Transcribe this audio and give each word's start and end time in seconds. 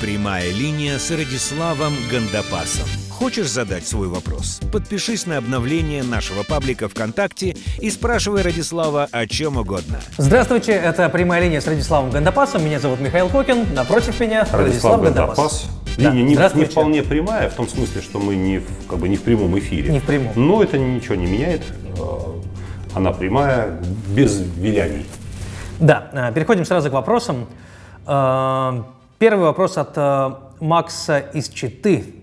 Прямая 0.00 0.52
линия 0.52 0.96
с 0.96 1.10
Радиславом 1.10 1.92
Гандапасом. 2.08 2.86
Хочешь 3.10 3.50
задать 3.50 3.84
свой 3.84 4.06
вопрос? 4.06 4.60
Подпишись 4.72 5.26
на 5.26 5.38
обновление 5.38 6.04
нашего 6.04 6.44
паблика 6.44 6.88
ВКонтакте 6.88 7.56
и 7.80 7.90
спрашивай 7.90 8.42
Радислава 8.42 9.08
о 9.10 9.26
чем 9.26 9.56
угодно. 9.56 9.98
Здравствуйте, 10.16 10.70
это 10.70 11.08
«Прямая 11.08 11.42
линия» 11.42 11.60
с 11.60 11.66
Радиславом 11.66 12.10
Гандапасом. 12.10 12.64
Меня 12.64 12.78
зовут 12.78 13.00
Михаил 13.00 13.28
Кокин, 13.28 13.74
напротив 13.74 14.20
меня 14.20 14.42
Радислав, 14.52 14.60
Радислав 14.60 15.02
Гандапас. 15.02 15.36
Гандапас. 15.36 15.66
Да, 15.96 16.10
Линия 16.10 16.22
не, 16.22 16.58
не 16.60 16.64
вполне 16.66 17.02
прямая, 17.02 17.50
в 17.50 17.54
том 17.54 17.68
смысле, 17.68 18.00
что 18.00 18.20
мы 18.20 18.36
не 18.36 18.58
в, 18.58 18.86
как 18.88 19.00
бы 19.00 19.08
не 19.08 19.16
в 19.16 19.22
прямом 19.22 19.58
эфире. 19.58 19.90
Не 19.90 19.98
в 19.98 20.04
прямом. 20.04 20.32
Но 20.36 20.62
это 20.62 20.78
ничего 20.78 21.16
не 21.16 21.26
меняет. 21.26 21.62
Э, 21.98 22.02
Она 22.94 23.10
прямая, 23.10 23.80
без 24.14 24.40
виляний. 24.58 25.06
Да, 25.80 26.08
э, 26.12 26.32
переходим 26.32 26.64
сразу 26.64 26.88
к 26.88 26.92
вопросам. 26.92 27.48
Первый 29.18 29.46
вопрос 29.46 29.76
от 29.78 29.94
э, 29.96 30.30
Макса 30.60 31.18
из 31.18 31.48
Читы. 31.48 32.14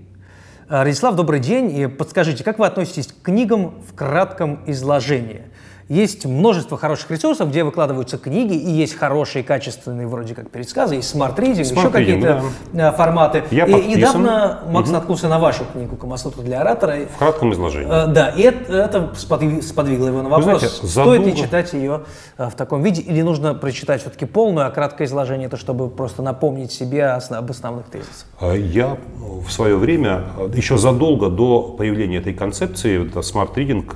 Э, 0.69 0.83
Радислав, 0.83 1.17
добрый 1.17 1.41
день. 1.41 1.77
И 1.77 1.87
подскажите, 1.87 2.41
как 2.45 2.57
вы 2.57 2.67
относитесь 2.67 3.07
к 3.07 3.21
книгам 3.21 3.81
в 3.81 3.93
кратком 3.93 4.61
изложении? 4.65 5.43
Есть 5.87 6.25
множество 6.25 6.79
хороших 6.79 7.11
ресурсов, 7.11 7.49
где 7.49 7.63
выкладываются 7.63 8.17
книги, 8.17 8.55
и 8.55 8.71
есть 8.71 8.95
хорошие, 8.95 9.43
качественные, 9.43 10.07
вроде 10.07 10.33
как 10.33 10.49
пересказы, 10.49 10.95
есть 10.95 11.09
Smart 11.09 11.29
Reading, 11.29 11.59
еще 11.77 11.89
какие-то 11.91 12.41
э, 12.73 12.91
форматы. 12.93 13.43
Я 13.51 13.65
и 13.67 13.71
подписан. 13.71 13.91
недавно 13.99 14.61
Макс 14.67 14.89
наткнулся 14.89 15.29
на 15.29 15.37
вашу 15.37 15.63
книгу 15.71 15.95
«Камасутра 15.95 16.41
для 16.41 16.61
оратора». 16.61 17.05
В 17.13 17.17
кратком 17.19 17.53
изложении. 17.53 17.87
Э, 17.87 18.07
Да, 18.11 18.29
и 18.29 18.41
это, 18.41 18.73
это 18.73 19.13
сподвиг- 19.15 19.61
сподвигло 19.61 20.07
его 20.07 20.23
на 20.23 20.29
Вы 20.29 20.41
вопрос, 20.41 20.59
знаете, 20.61 20.87
стоит 20.87 21.21
ли 21.25 21.31
задолго- 21.33 21.37
читать 21.45 21.73
ее 21.73 22.01
э, 22.39 22.49
в 22.49 22.55
таком 22.55 22.81
виде, 22.81 23.01
или 23.03 23.21
нужно 23.21 23.53
прочитать 23.53 24.01
все-таки 24.01 24.25
полную, 24.25 24.65
а 24.65 24.71
краткое 24.71 25.03
изложение, 25.05 25.45
это 25.47 25.57
чтобы 25.57 25.89
просто 25.89 26.23
напомнить 26.23 26.71
себе 26.71 27.05
об 27.05 27.51
основных 27.51 27.85
тезисах. 27.87 28.25
Я 28.41 28.97
в 29.21 29.51
свое 29.51 29.75
время, 29.77 30.23
еще 30.55 30.79
задолго 30.79 31.29
до 31.29 31.61
появления 31.61 32.17
этой 32.17 32.33
концепции, 32.33 33.05
это 33.07 33.21
Smart 33.21 33.49
Reading, 33.49 33.93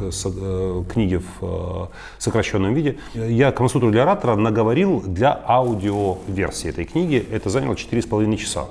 книги 0.93 1.19
в 1.39 1.78
э, 1.85 1.87
сокращенном 2.17 2.73
виде, 2.73 2.97
я 3.13 3.51
Камасутру 3.51 3.91
для 3.91 4.03
оратора 4.03 4.35
наговорил 4.35 5.01
для 5.01 5.39
аудиоверсии 5.47 6.69
этой 6.69 6.85
книги. 6.85 7.25
Это 7.31 7.49
заняло 7.49 7.73
4,5 7.73 8.37
часа. 8.37 8.65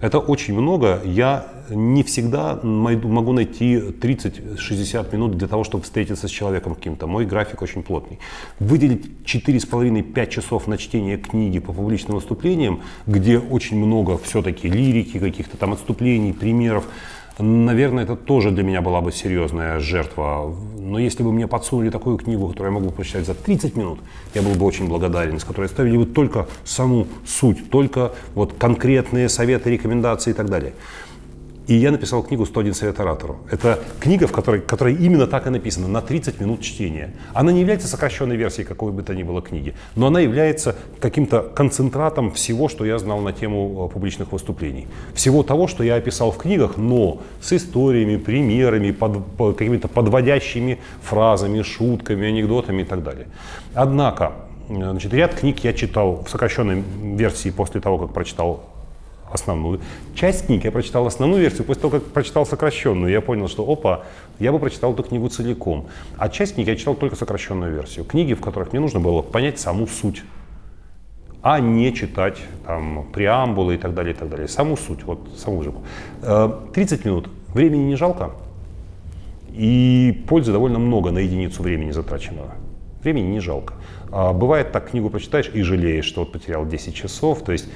Это 0.00 0.18
очень 0.18 0.54
много. 0.54 1.00
Я 1.04 1.46
не 1.70 2.02
всегда 2.02 2.60
могу 2.62 3.32
найти 3.32 3.76
30-60 3.76 5.12
минут 5.12 5.36
для 5.36 5.48
того, 5.48 5.64
чтобы 5.64 5.84
встретиться 5.84 6.28
с 6.28 6.30
человеком 6.30 6.74
каким-то. 6.74 7.06
Мой 7.06 7.24
график 7.24 7.62
очень 7.62 7.82
плотный. 7.82 8.18
Выделить 8.60 9.06
4,5-5 9.24 10.28
часов 10.28 10.66
на 10.66 10.78
чтение 10.78 11.16
книги 11.16 11.58
по 11.58 11.72
публичным 11.72 12.16
выступлениям, 12.16 12.82
где 13.06 13.38
очень 13.38 13.78
много 13.78 14.18
все-таки 14.18 14.68
лирики, 14.68 15.18
каких-то 15.18 15.56
там 15.56 15.72
отступлений, 15.72 16.32
примеров, 16.32 16.84
Наверное, 17.38 18.04
это 18.04 18.16
тоже 18.16 18.50
для 18.50 18.62
меня 18.62 18.80
была 18.80 19.02
бы 19.02 19.12
серьезная 19.12 19.78
жертва. 19.78 20.54
Но 20.78 20.98
если 20.98 21.22
бы 21.22 21.32
мне 21.32 21.46
подсунули 21.46 21.90
такую 21.90 22.16
книгу, 22.16 22.48
которую 22.48 22.72
я 22.72 22.80
мог 22.80 22.88
бы 22.88 22.92
прочитать 22.92 23.26
за 23.26 23.34
30 23.34 23.76
минут, 23.76 23.98
я 24.34 24.40
был 24.40 24.54
бы 24.54 24.64
очень 24.64 24.88
благодарен, 24.88 25.38
с 25.38 25.44
которой 25.44 25.66
оставили 25.66 25.98
бы 25.98 26.06
только 26.06 26.46
саму 26.64 27.06
суть, 27.26 27.68
только 27.70 28.12
вот 28.34 28.54
конкретные 28.54 29.28
советы, 29.28 29.70
рекомендации 29.70 30.30
и 30.30 30.32
так 30.32 30.48
далее. 30.48 30.72
И 31.66 31.74
я 31.74 31.90
написал 31.90 32.22
книгу 32.22 32.44
«101 32.44 32.74
совет 32.74 33.00
оратору». 33.00 33.38
Это 33.50 33.80
книга, 33.98 34.28
в 34.28 34.32
которой, 34.32 34.60
которая 34.60 34.94
именно 34.94 35.26
так 35.26 35.48
и 35.48 35.50
написана, 35.50 35.88
на 35.88 36.00
30 36.00 36.40
минут 36.40 36.60
чтения. 36.60 37.12
Она 37.34 37.50
не 37.50 37.60
является 37.60 37.88
сокращенной 37.88 38.36
версией 38.36 38.64
какой 38.64 38.92
бы 38.92 39.02
то 39.02 39.14
ни 39.14 39.24
было 39.24 39.42
книги, 39.42 39.74
но 39.96 40.06
она 40.06 40.20
является 40.20 40.76
каким-то 41.00 41.40
концентратом 41.42 42.30
всего, 42.30 42.68
что 42.68 42.84
я 42.84 42.98
знал 42.98 43.20
на 43.20 43.32
тему 43.32 43.88
э, 43.90 43.92
публичных 43.92 44.30
выступлений. 44.30 44.86
Всего 45.14 45.42
того, 45.42 45.66
что 45.66 45.82
я 45.82 45.96
описал 45.96 46.30
в 46.30 46.36
книгах, 46.38 46.76
но 46.76 47.20
с 47.40 47.52
историями, 47.52 48.16
примерами, 48.16 48.92
под- 48.92 49.26
по- 49.36 49.52
какими-то 49.52 49.88
подводящими 49.88 50.78
фразами, 51.02 51.62
шутками, 51.62 52.28
анекдотами 52.28 52.82
и 52.82 52.84
так 52.84 53.02
далее. 53.02 53.26
Однако, 53.74 54.32
э, 54.68 54.74
значит, 54.76 55.12
ряд 55.12 55.34
книг 55.34 55.64
я 55.64 55.72
читал 55.72 56.22
в 56.24 56.30
сокращенной 56.30 56.84
версии 57.16 57.50
после 57.50 57.80
того, 57.80 57.98
как 57.98 58.12
прочитал 58.12 58.62
основную. 59.30 59.80
Часть 60.14 60.46
книг 60.46 60.64
я 60.64 60.72
прочитал 60.72 61.06
основную 61.06 61.42
версию, 61.42 61.64
после 61.64 61.82
того, 61.82 61.98
как 61.98 62.04
прочитал 62.12 62.46
сокращенную, 62.46 63.10
я 63.12 63.20
понял, 63.20 63.48
что 63.48 63.70
опа, 63.70 64.04
я 64.38 64.52
бы 64.52 64.58
прочитал 64.58 64.92
эту 64.92 65.02
книгу 65.02 65.28
целиком. 65.28 65.86
А 66.16 66.28
часть 66.28 66.54
книг 66.54 66.68
я 66.68 66.76
читал 66.76 66.94
только 66.94 67.16
сокращенную 67.16 67.72
версию. 67.72 68.04
Книги, 68.04 68.34
в 68.34 68.40
которых 68.40 68.72
мне 68.72 68.80
нужно 68.80 69.00
было 69.00 69.22
понять 69.22 69.58
саму 69.58 69.86
суть, 69.86 70.22
а 71.42 71.60
не 71.60 71.94
читать 71.94 72.38
там 72.66 73.06
преамбулы 73.12 73.74
и 73.74 73.78
так 73.78 73.94
далее, 73.94 74.14
и 74.14 74.16
так 74.16 74.28
далее. 74.28 74.48
Саму 74.48 74.76
суть, 74.76 75.04
вот 75.04 75.28
саму. 75.36 75.62
Э, 76.22 76.50
30 76.74 77.04
минут. 77.04 77.28
Времени 77.54 77.84
не 77.84 77.96
жалко. 77.96 78.32
И 79.52 80.24
пользы 80.28 80.52
довольно 80.52 80.78
много 80.78 81.12
на 81.12 81.18
единицу 81.18 81.62
времени 81.62 81.92
затраченного. 81.92 82.54
Времени 83.02 83.28
не 83.28 83.40
жалко. 83.40 83.74
А 84.12 84.32
бывает 84.32 84.72
так, 84.72 84.90
книгу 84.90 85.10
прочитаешь 85.10 85.50
и 85.52 85.62
жалеешь, 85.62 86.04
что 86.04 86.20
вот 86.20 86.32
потерял 86.32 86.66
10 86.66 86.94
часов. 86.94 87.42
То 87.42 87.52
есть 87.52 87.66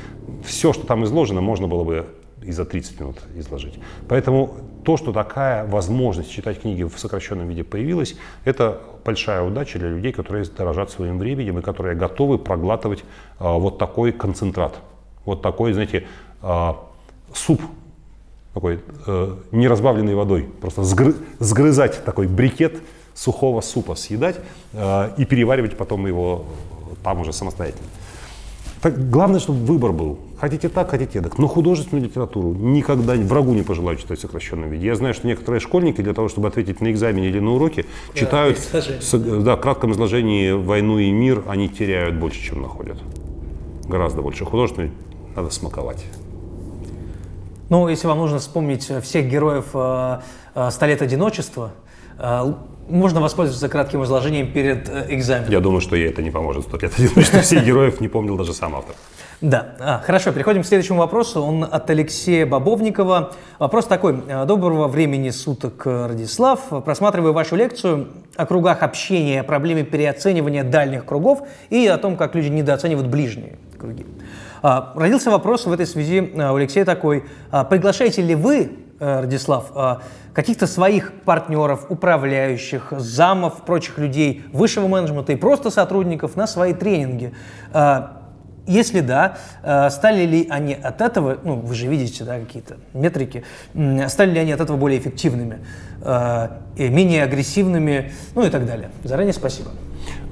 все, 0.45 0.73
что 0.73 0.87
там 0.87 1.05
изложено, 1.05 1.41
можно 1.41 1.67
было 1.67 1.85
бы 1.85 2.07
и 2.43 2.53
за 2.53 2.65
30 2.65 3.01
минут 3.01 3.17
изложить. 3.37 3.79
Поэтому 4.09 4.55
то, 4.85 4.97
что 4.97 5.13
такая 5.13 5.67
возможность 5.67 6.31
читать 6.31 6.61
книги 6.61 6.83
в 6.83 6.99
сокращенном 6.99 7.49
виде 7.49 7.65
появилась, 7.65 8.17
это 8.45 8.81
большая 9.05 9.43
удача 9.43 9.79
для 9.79 9.89
людей, 9.89 10.13
которые 10.13 10.45
дорожат 10.45 10.91
своим 10.91 11.19
временем 11.19 11.59
и 11.59 11.63
которые 11.63 11.95
готовы 11.95 12.39
проглатывать 12.39 13.05
а, 13.39 13.59
вот 13.59 13.79
такой 13.79 14.13
концентрат. 14.13 14.79
Вот 15.27 15.43
такой, 15.43 15.73
знаете, 15.73 16.07
а, 16.41 16.81
суп 17.35 17.61
такой 18.55 18.81
э, 19.07 19.37
не 19.53 19.69
разбавленной 19.69 20.17
водой. 20.17 20.49
Просто 20.61 20.83
сгры- 20.83 21.15
сгрызать 21.39 22.05
такой 22.05 22.27
брикет 22.27 22.81
сухого 23.21 23.61
супа, 23.61 23.95
съедать 23.97 24.37
э, 24.73 25.11
и 25.19 25.25
переваривать 25.27 25.77
потом 25.77 26.07
его 26.07 26.45
там 27.05 27.21
уже 27.21 27.33
самостоятельно. 27.33 27.87
Так, 28.81 29.11
главное, 29.11 29.41
чтобы 29.41 29.59
выбор 29.67 29.93
был. 29.93 30.19
Хотите 30.39 30.71
так, 30.71 30.89
хотите 30.91 31.21
так. 31.21 31.37
Но 31.37 31.49
художественную 31.49 32.07
литературу 32.07 32.55
никогда 32.55 33.15
врагу 33.15 33.53
не 33.53 33.61
пожелаю 33.63 33.99
читать 33.99 34.19
в 34.19 34.23
сокращенном 34.23 34.71
виде. 34.71 34.87
Я 34.87 34.95
знаю, 34.95 35.13
что 35.13 35.27
некоторые 35.27 35.61
школьники 35.61 36.01
для 36.01 36.15
того, 36.15 36.31
чтобы 36.31 36.49
ответить 36.49 36.81
на 36.81 36.91
экзамене 36.91 37.29
или 37.29 37.41
на 37.41 37.51
уроке, 37.53 37.85
читают 38.15 38.57
изложение. 38.59 39.03
с- 39.03 39.19
да, 39.43 39.57
в 39.57 39.61
кратком 39.61 39.93
изложении 39.93 40.53
«Войну 40.53 40.99
и 40.99 41.11
мир», 41.11 41.43
они 41.47 41.69
теряют 41.69 42.15
больше, 42.17 42.41
чем 42.41 42.63
находят. 42.63 42.97
Гораздо 43.87 44.23
больше. 44.23 44.47
Художественную 44.47 44.93
надо 45.37 45.51
смаковать. 45.51 46.03
Ну, 47.69 47.87
если 47.87 48.07
вам 48.07 48.19
нужно 48.19 48.39
вспомнить 48.39 48.91
всех 49.03 49.29
героев 49.29 49.67
э, 49.75 50.21
э, 50.55 50.71
«Ста 50.71 50.87
лет 50.87 51.03
одиночества», 51.03 51.73
можно 52.91 53.21
воспользоваться 53.21 53.69
кратким 53.69 54.03
изложением 54.05 54.53
перед 54.53 54.89
э, 54.89 55.07
экзаменом. 55.11 55.51
Я 55.51 55.61
думаю, 55.61 55.81
что 55.81 55.97
ей 55.97 56.09
это 56.09 56.23
не 56.23 56.31
поможет. 56.31 56.65
Сто 56.65 56.77
лет 56.77 56.93
что 57.25 57.41
всех 57.41 57.65
героев 57.65 58.01
не 58.01 58.09
помнил 58.09 58.37
даже 58.37 58.53
сам 58.53 58.75
автор. 58.75 58.95
Да, 59.41 59.75
А, 59.81 60.03
хорошо, 60.05 60.33
переходим 60.33 60.63
к 60.63 60.67
следующему 60.67 60.99
вопросу. 60.99 61.41
Он 61.41 61.65
от 61.65 61.89
Алексея 61.89 62.45
Бобовникова. 62.45 63.33
Вопрос 63.59 63.87
такой. 63.87 64.21
Э, 64.29 64.45
Доброго 64.45 64.89
времени 64.89 65.31
суток, 65.31 65.87
Радислав. 65.87 66.85
Просматриваю 66.85 67.33
вашу 67.33 67.57
лекцию 67.57 68.09
о 68.37 68.45
кругах 68.47 68.83
общения, 68.83 69.41
о 69.41 69.45
проблеме 69.45 69.85
переоценивания 69.85 70.65
дальних 70.65 71.05
кругов 71.05 71.43
и 71.71 71.87
о 71.87 71.97
том, 71.97 72.17
как 72.17 72.35
люди 72.35 72.49
недооценивают 72.49 73.09
ближние 73.09 73.59
круги. 73.79 74.05
А, 74.63 74.93
Родился 74.97 75.31
вопрос 75.31 75.65
в 75.65 75.73
этой 75.73 75.87
связи 75.87 76.33
э, 76.35 76.51
у 76.51 76.57
Алексея 76.57 76.85
такой. 76.85 77.25
А, 77.51 77.65
Приглашаете 77.65 78.21
ли 78.21 78.35
вы, 78.35 78.73
э, 78.99 79.21
Радислав, 79.21 79.71
каких-то 80.33 80.67
своих 80.67 81.13
партнеров, 81.25 81.87
управляющих, 81.89 82.93
замов, 82.97 83.65
прочих 83.65 83.99
людей 83.99 84.45
высшего 84.53 84.89
менеджмента 84.89 85.33
и 85.33 85.37
просто 85.37 85.71
сотрудников 85.71 86.37
на 86.37 86.47
свои 86.47 86.73
тренинги? 86.73 87.33
А, 87.73 88.23
если 88.67 89.01
да, 89.01 89.39
э, 89.63 89.91
стали 89.91 90.25
ли 90.25 90.47
они 90.49 90.75
от 90.75 91.01
этого, 91.01 91.39
ну, 91.43 91.57
вы 91.57 91.75
же 91.75 91.87
видите, 91.89 92.25
да, 92.25 92.39
какие-то 92.39 92.77
метрики, 92.93 93.43
стали 94.09 94.31
ли 94.31 94.39
они 94.39 94.53
от 94.53 94.61
этого 94.61 94.77
более 94.77 95.01
эффективными, 95.01 95.59
и 96.77 96.89
менее 96.89 97.25
агрессивными, 97.25 98.13
ну 98.35 98.45
и 98.45 98.49
так 98.49 98.65
далее. 98.67 98.91
Заранее 99.05 99.33
спасибо. 99.33 99.71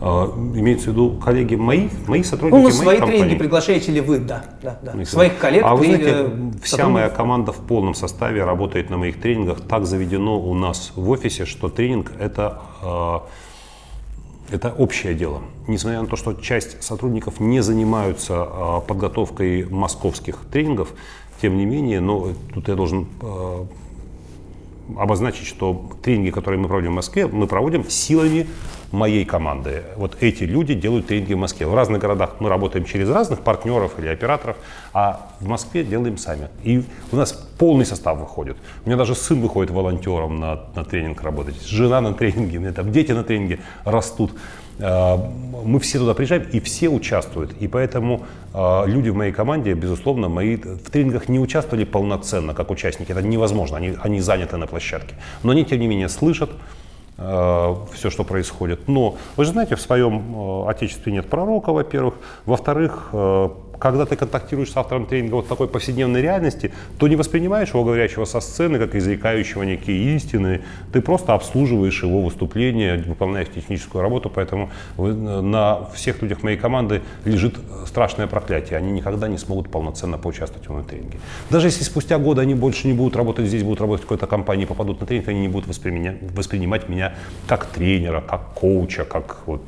А, 0.01 0.33
Имеется 0.55 0.91
в 0.91 0.93
виду 0.93 1.11
коллеги 1.19 1.57
мои, 1.57 1.89
мои 2.07 2.23
сотрудники 2.23 2.63
Ну, 2.63 2.71
свои 2.71 2.99
компании. 2.99 3.21
тренинги 3.21 3.39
приглашаете 3.39 3.93
ли 3.93 4.01
вы, 4.01 4.19
да, 4.19 4.45
да, 4.63 4.79
да. 4.83 5.05
Своих 5.05 5.39
коллег, 5.39 5.65
А 5.65 5.75
вы 5.75 5.87
знаете, 5.87 6.11
э, 6.11 6.51
вся 6.63 6.89
моя 6.89 7.09
команда 7.09 7.53
в 7.53 7.59
полном 7.59 7.95
составе 7.95 8.45
работает 8.45 8.91
на 8.91 8.97
моих 8.97 9.21
тренингах. 9.21 9.61
Так 9.61 9.87
заведено 9.87 10.39
у 10.39 10.55
нас 10.55 10.93
в 10.95 11.11
офисе, 11.11 11.47
что 11.47 11.69
тренинг 11.69 12.13
это 12.19 12.61
э, 12.83 13.19
это 14.51 14.73
общее 14.73 15.15
дело. 15.15 15.43
Несмотря 15.67 16.01
на 16.01 16.07
то, 16.07 16.17
что 16.17 16.33
часть 16.35 16.83
сотрудников 16.83 17.41
не 17.41 17.61
занимаются 17.61 18.49
э, 18.51 18.81
подготовкой 18.87 19.67
московских 19.69 20.39
тренингов, 20.51 20.93
тем 21.43 21.57
не 21.57 21.67
менее, 21.67 22.01
но 22.01 22.29
тут 22.53 22.69
я 22.69 22.75
должен 22.75 23.07
обозначить, 24.97 25.47
что 25.47 25.91
тренинги, 26.03 26.31
которые 26.31 26.61
мы 26.61 26.69
проводим 26.69 26.93
в 26.93 26.95
Москве, 26.95 27.27
мы 27.27 27.47
проводим 27.47 27.89
силами 27.89 28.47
моей 28.93 29.25
команды. 29.25 29.83
Вот 29.97 30.17
эти 30.21 30.45
люди 30.45 30.75
делают 30.75 31.07
тренинги 31.07 31.35
в 31.35 31.39
Москве. 31.39 31.67
В 31.67 31.75
разных 31.75 32.01
городах 32.01 32.37
мы 32.41 32.49
работаем 32.49 32.85
через 32.85 33.11
разных 33.11 33.41
партнеров 33.41 33.99
или 33.99 34.09
операторов, 34.09 34.57
а 34.95 35.31
в 35.41 35.47
Москве 35.47 35.85
делаем 35.85 36.17
сами. 36.17 36.49
И 36.63 36.83
у 37.13 37.17
нас 37.17 37.33
полный 37.59 37.85
состав 37.85 38.19
выходит. 38.19 38.57
У 38.85 38.89
меня 38.89 38.97
даже 38.97 39.15
сын 39.15 39.41
выходит 39.41 39.71
волонтером 39.71 40.41
на, 40.41 40.61
на 40.75 40.85
тренинг 40.85 41.23
работать, 41.23 41.63
жена 41.67 42.01
на 42.01 42.15
тренинге, 42.15 42.59
у 42.59 42.61
меня 42.61 42.73
там 42.73 42.91
дети 42.93 43.13
на 43.13 43.25
тренинге 43.25 43.61
растут. 43.85 44.33
Э, 44.79 45.17
мы 45.65 45.81
все 45.81 45.99
туда 45.99 46.15
приезжаем, 46.15 46.47
и 46.53 46.61
все 46.61 46.89
участвуют. 46.89 47.53
И 47.61 47.69
поэтому 47.69 48.27
э, 48.55 48.83
люди 48.87 49.11
в 49.11 49.17
моей 49.17 49.33
команде, 49.33 49.75
безусловно, 49.75 50.29
мои 50.29 50.57
в 50.57 50.91
тренингах 50.91 51.29
не 51.29 51.39
участвовали 51.39 51.85
полноценно, 51.85 52.55
как 52.55 52.71
участники. 52.71 53.11
Это 53.13 53.23
невозможно, 53.23 53.77
они, 53.77 53.95
они 54.01 54.21
заняты 54.21 54.57
на 54.57 54.67
площадке. 54.67 55.15
Но 55.43 55.53
они, 55.53 55.65
тем 55.65 55.81
не 55.81 55.87
менее, 55.89 56.09
слышат, 56.09 56.51
э, 57.19 57.75
все, 57.93 58.11
что 58.11 58.25
происходит. 58.25 58.89
Но 58.89 59.17
вы 59.37 59.45
же 59.45 59.51
знаете, 59.51 59.77
в 59.77 59.81
своем 59.81 60.67
отечестве 60.69 61.13
нет 61.13 61.29
пророка, 61.29 61.73
во-первых. 61.73 62.15
Во-вторых, 62.47 63.11
когда 63.79 64.07
ты 64.07 64.17
контактируешь 64.17 64.73
с 64.73 64.77
автором 64.77 65.07
тренинга 65.07 65.37
вот 65.37 65.49
такой 65.49 65.69
повседневной 65.69 66.21
реальности, 66.21 66.73
то 66.99 67.09
не 67.09 67.17
воспринимаешь 67.17 67.69
его 67.69 67.85
говорящего 67.85 68.25
со 68.25 68.41
сцены, 68.41 68.79
как 68.79 68.95
изрекающего 68.95 69.63
некие 69.63 70.17
истины, 70.17 70.63
ты 70.93 71.01
просто 71.01 71.35
обслуживаешь 71.35 72.03
его 72.03 72.23
выступление, 72.23 72.99
выполняешь 72.99 73.49
техническую 73.49 74.03
работу, 74.03 74.31
поэтому 74.31 74.71
на 74.97 75.85
всех 75.95 76.23
людях 76.23 76.43
моей 76.43 76.57
команды 76.57 77.03
лежит 77.25 77.57
страшное 77.87 78.27
проклятие, 78.27 78.79
они 78.79 78.93
никогда 78.93 79.29
не 79.29 79.39
смогут 79.39 79.71
полноценно 79.71 80.19
поучаствовать 80.19 80.69
в 80.69 80.73
моем 80.73 80.85
тренинге. 80.85 81.19
Даже 81.51 81.69
если 81.69 81.85
спустя 81.85 82.19
годы 82.19 82.43
они 82.43 82.55
больше 82.55 82.87
не 82.87 82.93
будут 82.93 83.17
работать 83.17 83.47
здесь, 83.47 83.63
будут 83.63 83.81
работать 83.81 84.05
в 84.05 84.09
какой-то 84.09 84.27
компании, 84.27 84.65
попадут 84.65 85.01
на 85.01 85.07
тренинг, 85.07 85.29
они 85.29 85.41
не 85.41 85.49
будут 85.49 85.69
воспринимать, 85.69 86.17
воспринимать 86.35 86.89
меня 86.89 87.15
как 87.47 87.67
тренера, 87.67 88.21
как 88.21 88.55
коуча, 88.55 89.05
как 89.05 89.39
вот 89.47 89.63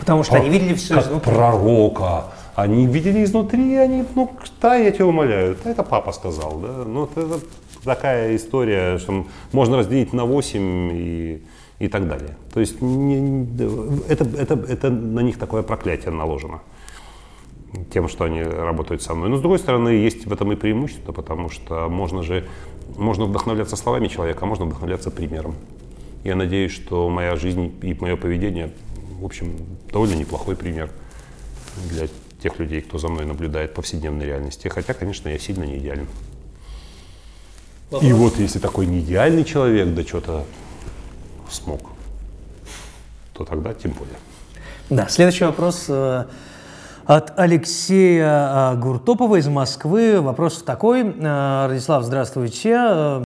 Потому 0.00 0.22
что 0.22 0.32
как, 0.32 0.42
они 0.42 0.50
видели 0.50 0.74
все 0.74 1.00
как 1.00 1.22
пророка, 1.22 2.24
они 2.54 2.86
видели 2.86 3.24
изнутри, 3.24 3.76
они, 3.76 4.04
ну, 4.14 4.30
да, 4.60 4.76
я 4.76 4.90
тебя 4.90 5.06
умоляю, 5.06 5.56
это 5.64 5.82
папа 5.82 6.12
сказал, 6.12 6.58
да, 6.60 6.84
ну, 6.84 7.04
это 7.04 7.40
такая 7.84 8.36
история, 8.36 8.98
что 8.98 9.26
можно 9.52 9.78
разделить 9.78 10.12
на 10.12 10.24
8 10.24 10.90
и, 10.92 11.42
и 11.78 11.88
так 11.88 12.08
далее. 12.08 12.36
То 12.52 12.60
есть 12.60 12.80
не, 12.80 13.46
это, 14.08 14.24
это, 14.24 14.54
это 14.54 14.90
на 14.90 15.20
них 15.20 15.38
такое 15.38 15.62
проклятие 15.62 16.12
наложено 16.12 16.60
тем, 17.92 18.08
что 18.08 18.24
они 18.24 18.42
работают 18.42 19.02
со 19.02 19.14
мной. 19.14 19.28
Но 19.28 19.36
с 19.36 19.40
другой 19.40 19.58
стороны, 19.58 19.88
есть 19.88 20.26
в 20.26 20.32
этом 20.32 20.52
и 20.52 20.56
преимущество, 20.56 21.12
потому 21.12 21.50
что 21.50 21.88
можно 21.88 22.22
же 22.22 22.46
можно 22.96 23.24
вдохновляться 23.24 23.76
словами 23.76 24.08
человека, 24.08 24.40
а 24.42 24.46
можно 24.46 24.66
вдохновляться 24.66 25.10
примером. 25.10 25.54
Я 26.22 26.36
надеюсь, 26.36 26.72
что 26.72 27.08
моя 27.08 27.36
жизнь 27.36 27.74
и 27.82 27.94
мое 27.94 28.16
поведение, 28.16 28.70
в 29.20 29.24
общем, 29.24 29.56
довольно 29.92 30.14
неплохой 30.14 30.56
пример 30.56 30.90
для 31.90 32.08
тех 32.44 32.58
людей, 32.58 32.82
кто 32.82 32.98
за 32.98 33.08
мной 33.08 33.24
наблюдает 33.24 33.70
в 33.70 33.74
повседневной 33.74 34.26
реальности. 34.26 34.68
Хотя, 34.68 34.92
конечно, 34.92 35.30
я 35.30 35.38
сильно 35.38 35.64
не 35.64 35.78
идеален. 35.78 36.06
Вопрос. 37.90 38.10
И 38.10 38.12
вот 38.12 38.38
если 38.38 38.58
такой 38.58 38.86
не 38.86 39.00
идеальный 39.00 39.44
человек, 39.44 39.94
да 39.94 40.02
что-то 40.02 40.44
смог, 41.50 41.80
то 43.32 43.44
тогда 43.44 43.72
тем 43.72 43.92
более. 43.92 44.16
Да, 44.90 45.08
следующий 45.08 45.44
вопрос 45.44 45.86
э, 45.88 46.26
от 47.06 47.38
Алексея 47.38 48.72
э, 48.72 48.76
Гуртопова 48.76 49.36
из 49.36 49.48
Москвы. 49.48 50.20
Вопрос 50.20 50.62
такой. 50.62 51.02
Э, 51.02 51.66
Радислав, 51.66 52.04
здравствуйте. 52.04 53.24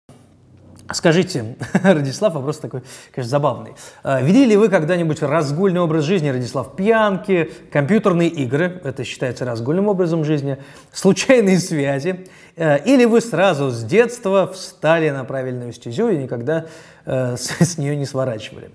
Скажите, 0.93 1.57
Радислав, 1.83 2.35
вопрос 2.35 2.59
такой, 2.59 2.83
конечно, 3.13 3.31
забавный. 3.31 3.73
А, 4.05 4.21
Вели 4.23 4.45
ли 4.45 4.57
вы 4.57 4.69
когда-нибудь 4.69 5.21
разгульный 5.23 5.81
образ 5.81 6.05
жизни, 6.05 6.29
Радислав? 6.29 6.77
Пьянки, 6.77 7.51
компьютерные 7.73 8.29
игры, 8.29 8.81
это 8.85 9.03
считается 9.03 9.45
разгульным 9.45 9.89
образом 9.89 10.25
жизни, 10.25 10.59
случайные 10.93 11.59
связи, 11.59 12.27
э, 12.57 12.85
или 12.85 13.05
вы 13.05 13.21
сразу 13.21 13.71
с 13.71 13.83
детства 13.83 14.51
встали 14.53 15.11
на 15.11 15.25
правильную 15.25 15.73
стезю 15.73 16.09
и 16.09 16.17
никогда 16.19 16.67
э, 17.05 17.37
с, 17.39 17.51
с 17.61 17.79
нее 17.79 17.97
не 17.97 18.07
сворачивали? 18.07 18.71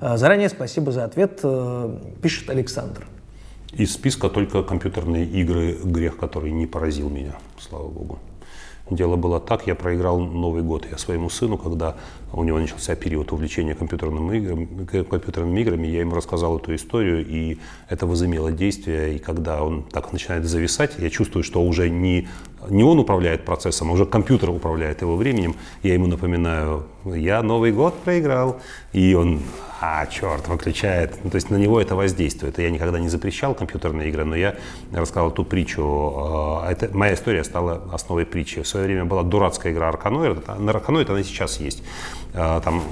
А, 0.00 0.18
заранее 0.18 0.50
спасибо 0.50 0.92
за 0.92 1.04
ответ, 1.04 1.40
э, 1.42 1.98
пишет 2.20 2.50
Александр. 2.50 3.06
Из 3.72 3.92
списка 3.92 4.28
только 4.28 4.62
компьютерные 4.62 5.24
игры 5.24 5.78
грех, 5.82 6.18
который 6.18 6.52
не 6.52 6.66
поразил 6.66 7.08
меня, 7.08 7.36
слава 7.58 7.88
богу. 7.88 8.18
Дело 8.90 9.16
было 9.16 9.40
так, 9.40 9.66
я 9.66 9.74
проиграл 9.74 10.20
Новый 10.20 10.62
год 10.62 10.86
я 10.90 10.98
своему 10.98 11.30
сыну, 11.30 11.56
когда 11.56 11.96
у 12.36 12.44
него 12.44 12.58
начался 12.58 12.94
период 12.96 13.32
увлечения 13.32 13.74
компьютерными 13.74 14.36
играми, 14.36 14.68
компьютерными 15.04 15.60
играми, 15.60 15.86
я 15.86 16.00
ему 16.00 16.14
рассказал 16.14 16.58
эту 16.58 16.74
историю, 16.74 17.24
и 17.26 17.58
это 17.88 18.06
возымело 18.06 18.50
действие, 18.50 19.16
и 19.16 19.18
когда 19.18 19.62
он 19.62 19.82
так 19.82 20.12
начинает 20.12 20.44
зависать, 20.44 20.92
я 20.98 21.10
чувствую, 21.10 21.44
что 21.44 21.62
уже 21.62 21.88
не, 21.88 22.28
не 22.68 22.82
он 22.82 22.98
управляет 22.98 23.44
процессом, 23.44 23.90
а 23.90 23.92
уже 23.92 24.04
компьютер 24.04 24.50
управляет 24.50 25.02
его 25.02 25.16
временем, 25.16 25.54
я 25.82 25.94
ему 25.94 26.06
напоминаю, 26.06 26.84
я 27.04 27.42
Новый 27.42 27.72
год 27.72 27.94
проиграл, 28.02 28.60
и 28.92 29.14
он 29.14 29.40
а, 29.80 30.06
черт, 30.06 30.48
выключает. 30.48 31.18
Ну, 31.24 31.30
то 31.30 31.34
есть 31.34 31.50
на 31.50 31.56
него 31.56 31.78
это 31.78 31.94
воздействует. 31.94 32.58
Я 32.58 32.70
никогда 32.70 32.98
не 32.98 33.10
запрещал 33.10 33.54
компьютерные 33.54 34.08
игры, 34.08 34.24
но 34.24 34.34
я 34.34 34.54
рассказал 34.92 35.30
ту 35.30 35.44
притчу. 35.44 35.82
А, 36.16 36.70
это, 36.70 36.88
моя 36.96 37.12
история 37.12 37.44
стала 37.44 37.82
основой 37.92 38.24
притчи. 38.24 38.62
В 38.62 38.68
свое 38.68 38.86
время 38.86 39.04
была 39.04 39.22
дурацкая 39.22 39.74
игра 39.74 39.88
Арканоид. 39.88 40.48
На 40.58 40.70
Арканоид 40.70 41.10
она 41.10 41.22
сейчас 41.22 41.60
есть. 41.60 41.82
А, 42.34 42.60
там 42.60 42.82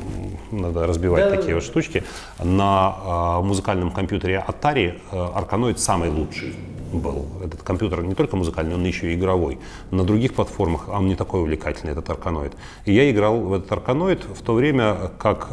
надо 0.50 0.86
разбивать 0.86 1.24
да, 1.24 1.30
такие 1.30 1.48
да. 1.48 1.54
вот 1.56 1.64
штучки. 1.64 2.04
На 2.42 2.94
а, 3.04 3.42
музыкальном 3.42 3.90
компьютере 3.90 4.44
Atari 4.46 5.00
Арканоид 5.10 5.80
самый 5.80 6.10
лучший 6.10 6.54
был. 6.92 7.26
Этот 7.44 7.62
компьютер 7.62 8.02
не 8.04 8.14
только 8.14 8.36
музыкальный, 8.36 8.74
он 8.74 8.84
еще 8.84 9.12
и 9.12 9.14
игровой. 9.14 9.58
На 9.90 10.04
других 10.04 10.34
платформах 10.34 10.88
он 10.88 11.06
не 11.06 11.16
такой 11.16 11.40
увлекательный, 11.40 11.92
этот 11.92 12.08
Арканоид. 12.10 12.52
И 12.84 12.92
я 12.92 13.10
играл 13.10 13.40
в 13.40 13.54
этот 13.54 13.72
Арканоид 13.72 14.24
в 14.24 14.42
то 14.42 14.52
время, 14.54 15.10
как 15.18 15.48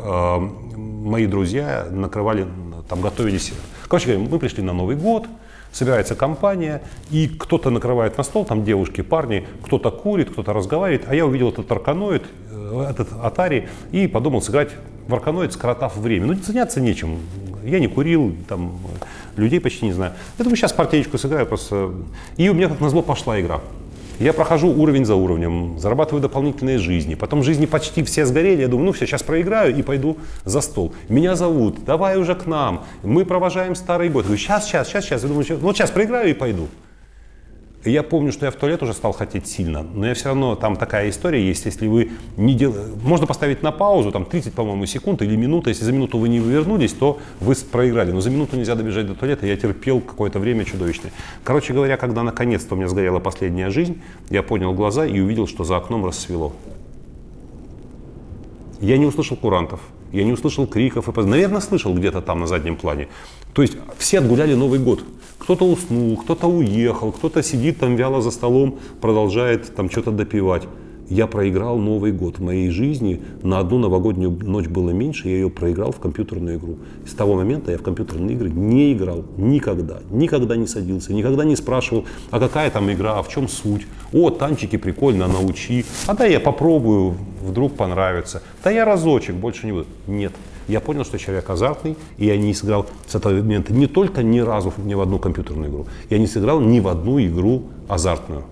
мои 0.75 1.25
друзья 1.27 1.88
накрывали, 1.89 2.45
там 2.89 3.00
готовились. 3.00 3.53
Короче 3.88 4.07
говоря, 4.07 4.30
мы 4.30 4.38
пришли 4.38 4.62
на 4.62 4.74
Новый 4.74 4.97
год, 4.97 5.27
собирается 5.71 6.16
компания, 6.16 6.81
и 7.12 7.27
кто-то 7.27 7.69
накрывает 7.69 8.18
на 8.18 8.24
стол, 8.24 8.45
там 8.45 8.63
девушки, 8.63 9.01
парни, 9.01 9.48
кто-то 9.63 9.92
курит, 9.92 10.30
кто-то 10.31 10.54
разговаривает, 10.54 11.07
а 11.07 11.16
я 11.16 11.25
увидел 11.25 11.50
этот 11.50 11.71
арканоид, 11.71 12.24
э, 12.51 12.88
этот 12.89 13.12
Atari, 13.12 13.68
и 13.92 14.07
подумал 14.07 14.42
сыграть 14.42 14.71
в 15.07 15.13
арканоид, 15.13 15.54
скоротав 15.54 15.98
время. 15.98 16.27
Ну, 16.27 16.33
заняться 16.36 16.80
нечем. 16.81 17.19
Я 17.63 17.80
не 17.80 17.88
курил, 17.88 18.36
там, 18.48 18.80
людей 19.36 19.60
почти 19.60 19.86
не 19.86 19.94
знаю. 19.94 20.13
Думаю, 20.38 20.56
сейчас 20.56 20.71
партиечку 20.74 21.18
сыграю 21.18 21.45
просто. 21.45 21.92
И 22.38 22.50
у 22.50 22.54
меня, 22.54 22.69
как 22.69 22.80
назло, 22.80 23.01
пошла 23.01 23.39
игра. 23.39 23.60
Я 24.19 24.33
прохожу 24.33 24.68
уровень 24.68 25.06
за 25.06 25.16
уровнем, 25.16 25.79
зарабатываю 25.79 26.22
дополнительные 26.22 26.77
жизни. 26.77 27.15
Потом 27.15 27.41
жизни 27.41 27.65
почти 27.65 28.03
все 28.03 28.25
сгорели. 28.25 28.62
Я 28.62 28.67
думаю, 28.67 28.88
ну 28.88 28.91
все, 28.91 29.08
сейчас 29.08 29.24
проиграю 29.24 29.74
и 29.74 29.82
пойду 29.82 30.17
за 30.44 30.60
стол. 30.60 30.94
Меня 31.08 31.36
зовут, 31.36 31.86
давай 31.86 32.17
уже 32.17 32.36
к 32.36 32.46
нам. 32.46 32.84
Мы 33.01 33.24
провожаем 33.24 33.75
старый 33.75 34.10
год. 34.10 34.24
Я 34.24 34.27
говорю, 34.27 34.41
сейчас, 34.41 34.67
сейчас, 34.67 34.88
сейчас, 34.89 35.05
сейчас. 35.05 35.22
Я 35.24 35.29
думаю, 35.29 35.46
ну 35.50 35.58
вот 35.60 35.77
сейчас 35.77 35.89
проиграю 35.91 36.29
и 36.29 36.34
пойду. 36.34 36.67
Я 37.86 38.03
помню, 38.03 38.33
что 38.33 38.45
я 38.45 38.51
в 38.51 38.55
туалет 38.55 38.83
уже 38.83 38.93
стал 38.93 39.13
хотеть 39.13 39.48
сильно, 39.48 39.83
но 39.83 40.05
я 40.05 40.13
все 40.13 40.25
равно, 40.25 40.55
там 40.55 40.75
такая 40.75 41.09
история 41.09 41.48
есть, 41.48 41.63
если 41.63 41.88
вы 41.88 42.12
не 42.36 42.53
делаете, 42.53 42.91
можно 43.03 43.25
поставить 43.25 43.63
на 43.63 43.71
паузу, 43.71 44.12
там 44.12 44.25
30, 44.25 44.53
по-моему, 44.53 44.86
секунд 44.86 45.21
или 45.21 45.38
минута, 45.38 45.69
если 45.69 45.86
за 45.86 45.93
минуту 45.93 46.17
вы 46.17 46.27
не 46.27 46.39
вернулись, 46.39 46.91
то 46.91 47.19
вы 47.39 47.55
проиграли, 47.55 48.12
но 48.12 48.19
за 48.19 48.31
минуту 48.31 48.57
нельзя 48.57 48.75
добежать 48.75 49.07
до 49.07 49.15
туалета, 49.15 49.48
я 49.48 49.55
терпел 49.55 50.01
какое-то 50.01 50.39
время 50.39 50.65
чудовищное. 50.65 51.13
Короче 51.45 51.74
говоря, 51.74 51.95
когда 51.95 52.21
наконец-то 52.21 52.75
у 52.75 52.77
меня 52.77 52.89
сгорела 52.89 53.19
последняя 53.19 53.69
жизнь, 53.69 54.01
я 54.29 54.43
поднял 54.43 54.74
глаза 54.74 55.05
и 55.05 55.17
увидел, 55.21 55.48
что 55.48 55.63
за 55.63 55.77
окном 55.77 56.05
рассвело. 56.05 56.51
Я 58.81 58.98
не 58.98 59.05
услышал 59.05 59.38
курантов, 59.38 59.79
я 60.12 60.25
не 60.25 60.33
услышал 60.33 60.67
криков, 60.67 61.07
и, 61.07 61.21
наверное, 61.21 61.62
слышал 61.62 61.93
где-то 61.93 62.21
там 62.21 62.41
на 62.41 62.48
заднем 62.48 62.75
плане. 62.75 63.07
То 63.53 63.62
есть 63.62 63.77
все 63.98 64.19
отгуляли 64.19 64.53
Новый 64.53 64.79
год. 64.79 65.01
Кто-то 65.50 65.65
уснул, 65.65 66.15
кто-то 66.15 66.46
уехал, 66.46 67.12
кто-то 67.12 67.41
сидит 67.41 67.79
там 67.79 67.96
вяло 67.96 68.22
за 68.22 68.29
столом, 68.29 68.77
продолжает 69.01 69.74
там 69.75 69.89
что-то 69.89 70.12
допивать. 70.12 70.68
Я 71.10 71.25
проиграл 71.25 71.79
Новый 71.79 72.12
год. 72.12 72.38
В 72.38 72.44
моей 72.44 72.70
жизни 72.70 73.24
на 73.41 73.58
одну 73.58 73.79
новогоднюю 73.79 74.29
ночь 74.29 74.68
было 74.68 74.91
меньше, 74.91 75.27
я 75.27 75.34
ее 75.34 75.50
проиграл 75.50 75.91
в 75.91 75.98
компьютерную 75.98 76.58
игру. 76.58 76.77
С 77.03 77.15
того 77.15 77.34
момента 77.34 77.72
я 77.72 77.79
в 77.79 77.82
компьютерные 77.82 78.36
игры 78.36 78.51
не 78.51 78.94
играл 78.94 79.25
никогда. 79.38 80.01
Никогда 80.12 80.56
не 80.56 80.68
садился, 80.68 81.13
никогда 81.13 81.44
не 81.46 81.56
спрашивал, 81.56 82.06
а 82.29 82.39
какая 82.39 82.70
там 82.70 82.91
игра, 82.91 83.18
а 83.18 83.24
в 83.24 83.29
чем 83.29 83.48
суть. 83.48 83.88
О, 84.13 84.29
танчики 84.29 84.75
прикольно, 84.75 85.27
научи. 85.27 85.84
А 86.06 86.13
да, 86.13 86.27
я 86.27 86.39
попробую, 86.39 87.15
вдруг 87.41 87.75
понравится. 87.75 88.44
Да 88.63 88.70
я 88.70 88.86
разочек, 88.86 89.34
больше 89.34 89.65
не 89.65 89.72
буду. 89.72 89.88
Нет 90.06 90.34
я 90.70 90.80
понял, 90.80 91.04
что 91.04 91.18
человек 91.18 91.50
азартный, 91.50 91.98
и 92.18 92.28
я 92.28 92.38
не 92.38 92.54
сыграл 92.54 92.86
с 93.08 93.16
этого 93.16 93.34
момента 93.34 93.74
не 93.74 93.88
только 93.88 94.24
ни 94.24 94.40
разу 94.40 94.72
ни 94.78 94.94
в 94.94 95.02
одну 95.02 95.20
компьютерную 95.20 95.70
игру, 95.70 95.88
я 96.10 96.20
не 96.20 96.28
сыграл 96.28 96.62
ни 96.62 96.80
в 96.80 96.88
одну 96.88 97.20
игру 97.20 97.64
азартную. 97.88 98.44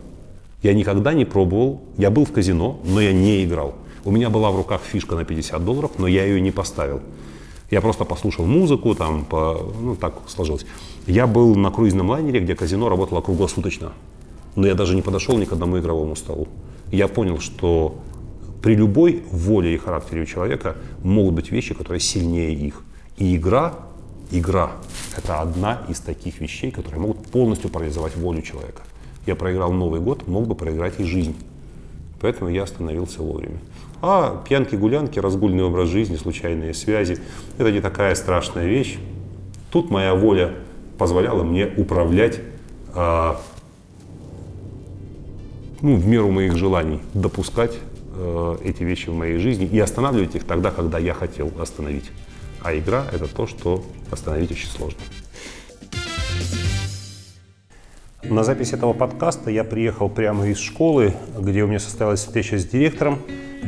Я 0.64 0.74
никогда 0.74 1.14
не 1.14 1.26
пробовал, 1.26 1.82
я 1.98 2.10
был 2.10 2.26
в 2.26 2.32
казино, 2.32 2.80
но 2.84 3.00
я 3.00 3.14
не 3.14 3.44
играл. 3.44 3.76
У 4.04 4.12
меня 4.12 4.30
была 4.30 4.52
в 4.52 4.58
руках 4.58 4.82
фишка 4.82 5.16
на 5.16 5.26
50 5.26 5.64
долларов, 5.64 5.92
но 6.00 6.08
я 6.08 6.26
ее 6.26 6.42
не 6.42 6.52
поставил. 6.52 7.02
Я 7.70 7.82
просто 7.82 8.06
послушал 8.06 8.46
музыку, 8.46 8.96
там, 8.96 9.26
по, 9.26 9.72
ну, 9.80 9.96
так 9.96 10.14
сложилось. 10.28 10.66
Я 11.06 11.28
был 11.28 11.54
на 11.56 11.70
круизном 11.70 12.10
лайнере, 12.10 12.40
где 12.40 12.56
казино 12.56 12.90
работало 12.90 13.22
круглосуточно. 13.22 13.92
Но 14.56 14.66
я 14.66 14.74
даже 14.74 14.96
не 14.96 15.02
подошел 15.02 15.38
ни 15.38 15.46
к 15.46 15.52
одному 15.52 15.78
игровому 15.78 16.16
столу. 16.16 16.48
Я 16.92 17.08
понял, 17.08 17.40
что 17.40 17.96
при 18.62 18.76
любой 18.76 19.24
воле 19.32 19.74
и 19.74 19.78
характере 19.78 20.24
у 20.24 20.26
человека 20.26 20.76
могут 21.04 21.36
быть 21.36 21.52
вещи, 21.52 21.74
которые 21.74 22.00
сильнее 22.00 22.54
их. 22.54 22.84
И 23.18 23.36
игра, 23.36 23.74
игра– 24.32 24.72
это 25.18 25.42
одна 25.42 25.82
из 25.88 26.00
таких 26.00 26.40
вещей, 26.40 26.72
которые 26.72 27.02
могут 27.02 27.26
полностью 27.28 27.70
парализовать 27.70 28.16
волю 28.16 28.42
человека. 28.42 28.82
Я 29.26 29.36
проиграл 29.36 29.72
Новый 29.72 30.00
год, 30.00 30.28
мог 30.28 30.48
бы 30.48 30.56
проиграть 30.56 31.00
и 31.00 31.04
жизнь. 31.04 31.36
Поэтому 32.20 32.50
я 32.50 32.64
остановился 32.64 33.22
вовремя. 33.22 33.60
А 34.02 34.44
пьянки, 34.48 34.76
гулянки, 34.76 35.20
разгульный 35.20 35.64
образ 35.64 35.90
жизни, 35.90 36.16
случайные 36.16 36.74
связи– 36.74 37.20
это 37.58 37.72
не 37.72 37.82
такая 37.82 38.16
страшная 38.16 38.66
вещь. 38.66 38.98
Тут 39.72 39.90
моя 39.90 40.16
воля 40.16 40.54
позволяла 40.98 41.44
мне 41.44 41.72
управлять 41.78 42.40
а, 42.94 43.40
ну, 45.82 45.96
в 45.96 46.08
меру 46.08 46.32
моих 46.32 46.56
желаний, 46.56 47.00
допускать 47.14 47.78
э, 48.18 48.58
эти 48.64 48.84
вещи 48.84 49.10
в 49.10 49.14
моей 49.14 49.38
жизни 49.38 49.66
и 49.66 49.80
останавливать 49.80 50.36
их 50.36 50.44
тогда, 50.44 50.72
когда 50.72 50.98
я 51.00 51.14
хотел 51.14 51.52
остановить. 51.60 52.12
А 52.62 52.76
игра– 52.78 53.06
это 53.14 53.28
то, 53.28 53.48
что 53.48 53.84
остановить 54.12 54.52
очень 54.52 54.68
сложно. 54.68 55.00
На 58.24 58.44
запись 58.44 58.74
этого 58.74 58.94
подкаста 58.94 59.50
я 59.50 59.64
приехал 59.64 60.10
прямо 60.10 60.48
из 60.48 60.58
школы, 60.58 61.14
где 61.40 61.64
у 61.64 61.68
меня 61.68 61.80
состоялась 61.80 62.20
встреча 62.20 62.58
с 62.58 62.66
директором 62.66 63.20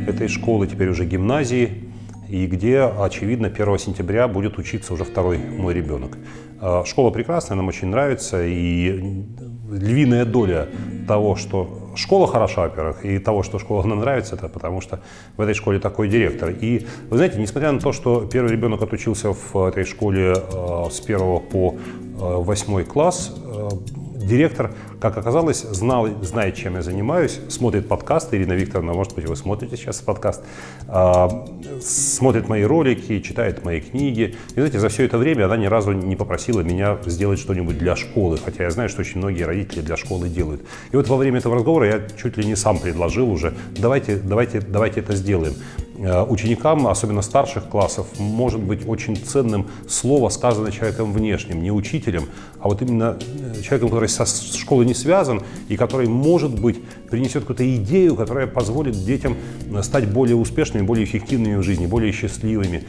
этой 0.07 0.27
школы, 0.27 0.67
теперь 0.67 0.89
уже 0.89 1.05
гимназии, 1.05 1.89
и 2.27 2.45
где, 2.45 2.81
очевидно, 2.81 3.47
1 3.47 3.79
сентября 3.79 4.27
будет 4.27 4.57
учиться 4.57 4.93
уже 4.93 5.03
второй 5.03 5.37
мой 5.37 5.73
ребенок. 5.73 6.17
А, 6.59 6.83
школа 6.85 7.09
прекрасная, 7.09 7.55
нам 7.55 7.67
очень 7.67 7.87
нравится, 7.87 8.45
и 8.45 9.23
львиная 9.71 10.25
доля 10.25 10.67
того, 11.07 11.35
что 11.35 11.91
школа 11.95 12.27
хороша, 12.27 12.61
во-первых, 12.61 13.05
и 13.05 13.19
того, 13.19 13.43
что 13.43 13.59
школа 13.59 13.83
нам 13.83 13.99
нравится, 13.99 14.35
это 14.35 14.47
потому 14.47 14.81
что 14.81 14.99
в 15.37 15.41
этой 15.41 15.53
школе 15.53 15.79
такой 15.79 16.09
директор. 16.09 16.49
И 16.49 16.87
вы 17.09 17.17
знаете, 17.17 17.39
несмотря 17.39 17.71
на 17.71 17.79
то, 17.79 17.91
что 17.91 18.25
первый 18.25 18.51
ребенок 18.51 18.81
отучился 18.81 19.33
в 19.33 19.67
этой 19.67 19.85
школе 19.85 20.33
э, 20.35 20.85
с 20.91 20.99
первого 20.99 21.39
по 21.39 21.75
э, 21.75 21.75
восьмой 22.19 22.83
класс, 22.83 23.35
э, 23.43 23.69
директор, 24.15 24.71
как 24.99 25.17
оказалось, 25.17 25.61
знал, 25.61 26.07
знает, 26.21 26.55
чем 26.55 26.75
я 26.75 26.81
занимаюсь, 26.81 27.39
смотрит 27.49 27.87
подкасты. 27.87 28.37
Ирина 28.37 28.53
Викторовна, 28.53 28.93
может 28.93 29.15
быть, 29.15 29.27
вы 29.27 29.35
смотрите 29.35 29.77
сейчас 29.77 30.01
подкаст, 30.01 30.43
а, 30.87 31.47
смотрит 31.81 32.49
мои 32.49 32.63
ролики, 32.63 33.21
читает 33.21 33.63
мои 33.63 33.79
книги. 33.79 34.35
И 34.49 34.53
знаете, 34.53 34.79
за 34.79 34.89
все 34.89 35.05
это 35.05 35.17
время 35.17 35.45
она 35.45 35.57
ни 35.57 35.67
разу 35.67 35.93
не 35.93 36.15
попросила 36.15 36.61
меня 36.61 36.97
сделать 37.05 37.39
что-нибудь 37.39 37.77
для 37.77 37.95
школы, 37.95 38.37
хотя 38.43 38.63
я 38.63 38.71
знаю, 38.71 38.89
что 38.89 39.01
очень 39.01 39.19
многие 39.19 39.43
родители 39.43 39.81
для 39.81 39.95
школы 39.95 40.27
делают. 40.27 40.61
И 40.91 40.95
вот 40.95 41.07
во 41.07 41.15
время 41.15 41.39
этого 41.39 41.55
разговора 41.55 41.87
я 41.87 42.01
чуть 42.21 42.37
ли 42.37 42.45
не 42.45 42.55
сам 42.55 42.79
предложил 42.79 43.31
уже, 43.31 43.53
давайте, 43.77 44.17
давайте, 44.17 44.59
давайте 44.59 44.99
это 44.99 45.15
сделаем. 45.15 45.53
Э, 46.01 46.23
ученикам, 46.23 46.87
особенно 46.87 47.21
старших 47.21 47.67
классов, 47.67 48.07
может 48.19 48.61
быть 48.61 48.87
очень 48.87 49.17
ценным 49.17 49.67
слово, 49.89 50.29
сказанное 50.29 50.71
человеком 50.71 51.11
внешним, 51.11 51.61
не 51.61 51.71
учителем, 51.71 52.29
а 52.61 52.69
вот 52.69 52.81
именно 52.81 53.17
э, 53.19 53.61
человеком, 53.61 53.89
который 53.89 54.07
со 54.07 54.25
школой 54.25 54.85
не 54.89 54.93
связан 54.93 55.41
и 55.69 55.77
который, 55.77 56.07
может 56.07 56.59
быть, 56.59 56.81
принесет 57.09 57.43
какую-то 57.43 57.75
идею, 57.77 58.15
которая 58.15 58.47
позволит 58.47 58.93
детям 59.05 59.37
э, 59.71 59.81
стать 59.83 60.11
более 60.11 60.35
успешными, 60.35 60.83
более 60.83 61.05
эффективными 61.05 61.55
в 61.55 61.63
жизни, 61.63 61.85
более 61.85 62.11
счастливыми. 62.11 62.83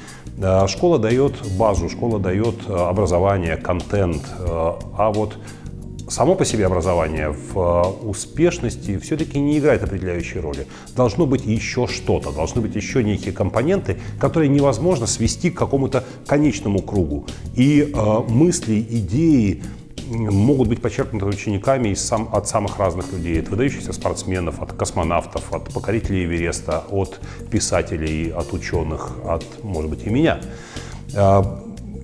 Школа 0.66 0.98
дает 0.98 1.34
базу, 1.58 1.88
школа 1.88 2.18
дает 2.18 2.56
образование, 2.68 3.56
контент, 3.56 4.22
а 4.38 5.12
вот 5.14 5.36
само 6.10 6.34
по 6.34 6.44
себе 6.44 6.66
образование 6.66 7.30
в 7.30 7.56
э, 7.56 8.06
успешности 8.06 8.98
все-таки 8.98 9.38
не 9.38 9.58
играет 9.58 9.82
определяющей 9.82 10.40
роли. 10.40 10.66
Должно 10.96 11.26
быть 11.26 11.46
еще 11.46 11.86
что-то, 11.86 12.32
должны 12.32 12.60
быть 12.60 12.74
еще 12.74 13.02
некие 13.02 13.32
компоненты, 13.32 13.98
которые 14.18 14.48
невозможно 14.48 15.06
свести 15.06 15.50
к 15.50 15.58
какому-то 15.58 16.04
конечному 16.26 16.82
кругу. 16.82 17.26
И 17.54 17.92
э, 17.92 18.18
мысли, 18.28 18.80
идеи 18.80 19.62
могут 20.10 20.68
быть 20.68 20.82
подчеркнуты 20.82 21.26
учениками 21.26 21.90
из 21.90 22.04
сам, 22.04 22.28
от 22.32 22.48
самых 22.48 22.78
разных 22.78 23.12
людей. 23.12 23.40
От 23.40 23.48
выдающихся 23.48 23.92
спортсменов, 23.92 24.60
от 24.60 24.72
космонавтов, 24.72 25.52
от 25.52 25.72
покорителей 25.72 26.24
Эвереста, 26.24 26.84
от 26.90 27.20
писателей, 27.50 28.30
от 28.30 28.52
ученых, 28.52 29.12
от, 29.24 29.44
может 29.62 29.90
быть, 29.90 30.06
и 30.06 30.10
меня. 30.10 30.40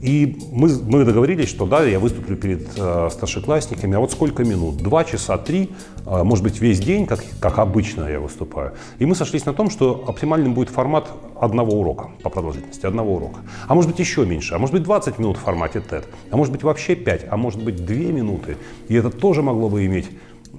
И 0.03 0.39
мы, 0.53 0.69
мы 0.85 1.05
договорились, 1.05 1.49
что 1.49 1.67
да, 1.67 1.83
я 1.85 1.99
выступлю 1.99 2.37
перед 2.37 2.69
э, 2.77 3.09
старшеклассниками, 3.11 3.97
а 3.97 4.01
вот 4.01 4.13
сколько 4.13 4.45
минут? 4.45 4.77
Два 4.77 5.05
часа, 5.05 5.39
три, 5.39 5.71
э, 6.05 6.23
может 6.23 6.45
быть, 6.45 6.61
весь 6.61 6.81
день, 6.81 7.07
как, 7.07 7.25
как 7.41 7.59
обычно 7.59 8.05
я 8.05 8.21
выступаю. 8.21 8.73
И 8.99 9.07
мы 9.07 9.15
сошлись 9.15 9.47
на 9.47 9.53
том, 9.53 9.71
что 9.71 10.05
оптимальным 10.07 10.55
будет 10.55 10.69
формат 10.69 11.09
одного 11.41 11.81
урока 11.81 12.11
по 12.23 12.31
продолжительности, 12.31 12.87
одного 12.87 13.17
урока. 13.17 13.41
А 13.69 13.75
может 13.75 13.91
быть, 13.91 13.99
еще 13.99 14.27
меньше, 14.27 14.55
а 14.55 14.59
может 14.59 14.75
быть, 14.75 14.83
20 14.83 15.19
минут 15.19 15.39
в 15.39 15.41
формате 15.41 15.83
TED, 15.89 16.05
а 16.31 16.37
может 16.37 16.53
быть, 16.53 16.63
вообще 16.63 16.95
5, 16.95 17.27
а 17.31 17.37
может 17.37 17.63
быть, 17.63 17.85
2 17.85 17.95
минуты. 17.95 18.57
И 18.89 18.95
это 18.95 19.11
тоже 19.11 19.43
могло 19.43 19.69
бы 19.69 19.87
иметь 19.87 20.11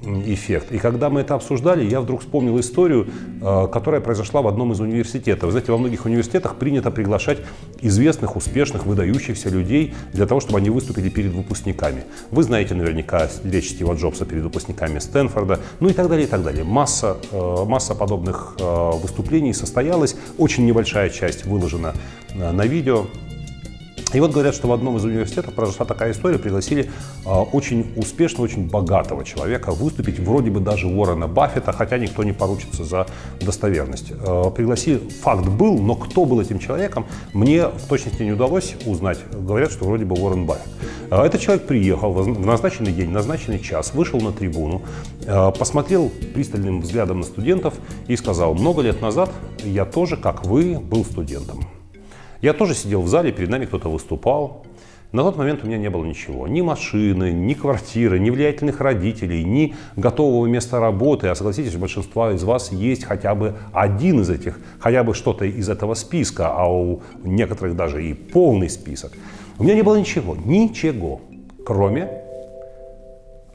эффект. 0.04 0.72
И 0.72 0.78
когда 0.78 1.10
мы 1.10 1.22
это 1.22 1.36
обсуждали, 1.36 1.86
я 1.86 2.02
вдруг 2.02 2.22
вспомнил 2.22 2.60
историю, 2.60 3.08
э, 3.42 3.68
которая 3.72 4.02
произошла 4.02 4.42
в 4.42 4.48
одном 4.48 4.72
из 4.72 4.80
университетов. 4.80 5.44
Вы 5.44 5.52
знаете, 5.52 5.72
во 5.72 5.78
многих 5.78 6.06
университетах 6.06 6.56
принято 6.56 6.92
приглашать 6.92 7.40
известных, 7.82 8.36
успешных, 8.36 8.86
выдающихся 8.86 9.50
людей 9.50 9.94
для 10.14 10.26
того, 10.26 10.40
чтобы 10.40 10.60
они 10.60 10.70
выступили 10.70 11.10
перед 11.10 11.32
выпускниками. 11.34 12.04
Вы 12.32 12.44
знаете 12.44 12.74
наверняка 12.74 13.30
речь 13.44 13.70
Стива 13.70 13.94
Джобса 13.94 14.26
перед 14.26 14.44
выпускниками 14.44 15.00
Стэнфорда, 15.00 15.60
ну 15.80 15.90
и 15.90 15.94
так 15.94 16.10
далее, 16.10 16.28
и 16.28 16.30
так 16.30 16.44
далее. 16.44 16.64
Масса, 16.64 17.18
э, 17.32 17.66
масса 17.66 17.96
подобных 17.96 18.56
э, 18.60 18.92
выступлений 19.02 19.54
состоялась, 19.54 20.16
очень 20.38 20.66
небольшая 20.66 21.10
часть 21.10 21.46
выложена 21.46 21.94
на 22.34 22.66
видео. 22.66 23.08
И 24.18 24.20
вот 24.20 24.32
говорят, 24.32 24.56
что 24.56 24.68
в 24.68 24.74
одном 24.74 24.98
из 24.98 25.06
университетов 25.06 25.54
произошла 25.54 25.86
такая 25.86 26.12
история, 26.12 26.40
пригласили 26.40 26.90
э, 27.24 27.30
очень 27.30 27.94
успешного, 27.96 28.46
очень 28.46 28.68
богатого 28.68 29.24
человека 29.24 29.72
выступить, 29.72 30.18
вроде 30.18 30.50
бы 30.50 30.60
даже 30.60 30.88
Уоррена 30.88 31.28
Баффета, 31.28 31.72
хотя 31.72 32.00
никто 32.00 32.24
не 32.24 32.32
поручится 32.32 32.84
за 32.84 33.06
достоверность. 33.40 34.12
Э, 34.12 34.50
пригласили, 34.50 34.98
факт 35.22 35.48
был, 35.48 35.78
но 35.78 35.94
кто 35.94 36.26
был 36.26 36.42
этим 36.42 36.58
человеком, 36.58 37.06
мне 37.34 37.68
в 37.68 37.88
точности 37.88 38.24
не 38.24 38.32
удалось 38.32 38.74
узнать. 38.88 39.20
Говорят, 39.32 39.72
что 39.72 39.86
вроде 39.86 40.06
бы 40.06 40.16
Уоррен 40.16 40.48
Баффет. 40.48 40.66
Э, 41.12 41.22
этот 41.22 41.40
человек 41.40 41.68
приехал 41.68 42.12
в 42.12 42.40
назначенный 42.44 42.94
день, 42.94 43.12
назначенный 43.12 43.60
час, 43.60 43.94
вышел 43.94 44.20
на 44.20 44.32
трибуну, 44.32 44.82
э, 45.28 45.52
посмотрел 45.60 46.12
пристальным 46.34 46.82
взглядом 46.82 47.20
на 47.20 47.24
студентов 47.24 47.76
и 48.08 48.18
сказал, 48.18 48.56
много 48.56 48.82
лет 48.82 49.00
назад 49.00 49.30
я 49.64 49.86
тоже, 49.86 50.18
как 50.18 50.44
вы, 50.44 50.80
был 50.80 51.06
студентом. 51.06 51.68
Я 52.42 52.54
тоже 52.54 52.76
сидел 52.76 53.02
в 53.02 53.08
зале, 53.08 53.32
перед 53.32 53.50
нами 53.50 53.66
кто-то 53.66 53.90
выступал. 53.90 54.66
На 55.14 55.24
тот 55.24 55.38
момент 55.38 55.64
у 55.64 55.68
меня 55.68 55.78
не 55.78 55.90
было 55.90 56.04
ничего. 56.04 56.48
Ни 56.48 56.62
машины, 56.62 57.32
ни 57.32 57.54
квартиры, 57.54 58.20
ни 58.20 58.30
влиятельных 58.30 58.82
родителей, 58.82 59.44
ни 59.44 59.74
готового 59.96 60.46
места 60.48 60.80
работы. 60.80 61.30
А 61.30 61.36
согласитесь, 61.36 61.76
у 61.76 61.80
большинства 61.80 62.34
из 62.34 62.44
вас 62.44 62.72
есть 62.74 63.06
хотя 63.06 63.34
бы 63.34 63.56
один 63.72 64.22
из 64.22 64.30
этих, 64.30 64.60
хотя 64.80 65.04
бы 65.04 65.14
что-то 65.14 65.46
из 65.46 65.70
этого 65.70 65.94
списка, 65.94 66.50
а 66.50 66.70
у 66.70 67.02
некоторых 67.24 67.76
даже 67.76 68.06
и 68.06 68.14
полный 68.14 68.70
список. 68.70 69.14
У 69.58 69.64
меня 69.64 69.76
не 69.76 69.82
было 69.82 69.96
ничего, 69.96 70.36
ничего, 70.36 71.22
кроме 71.66 72.10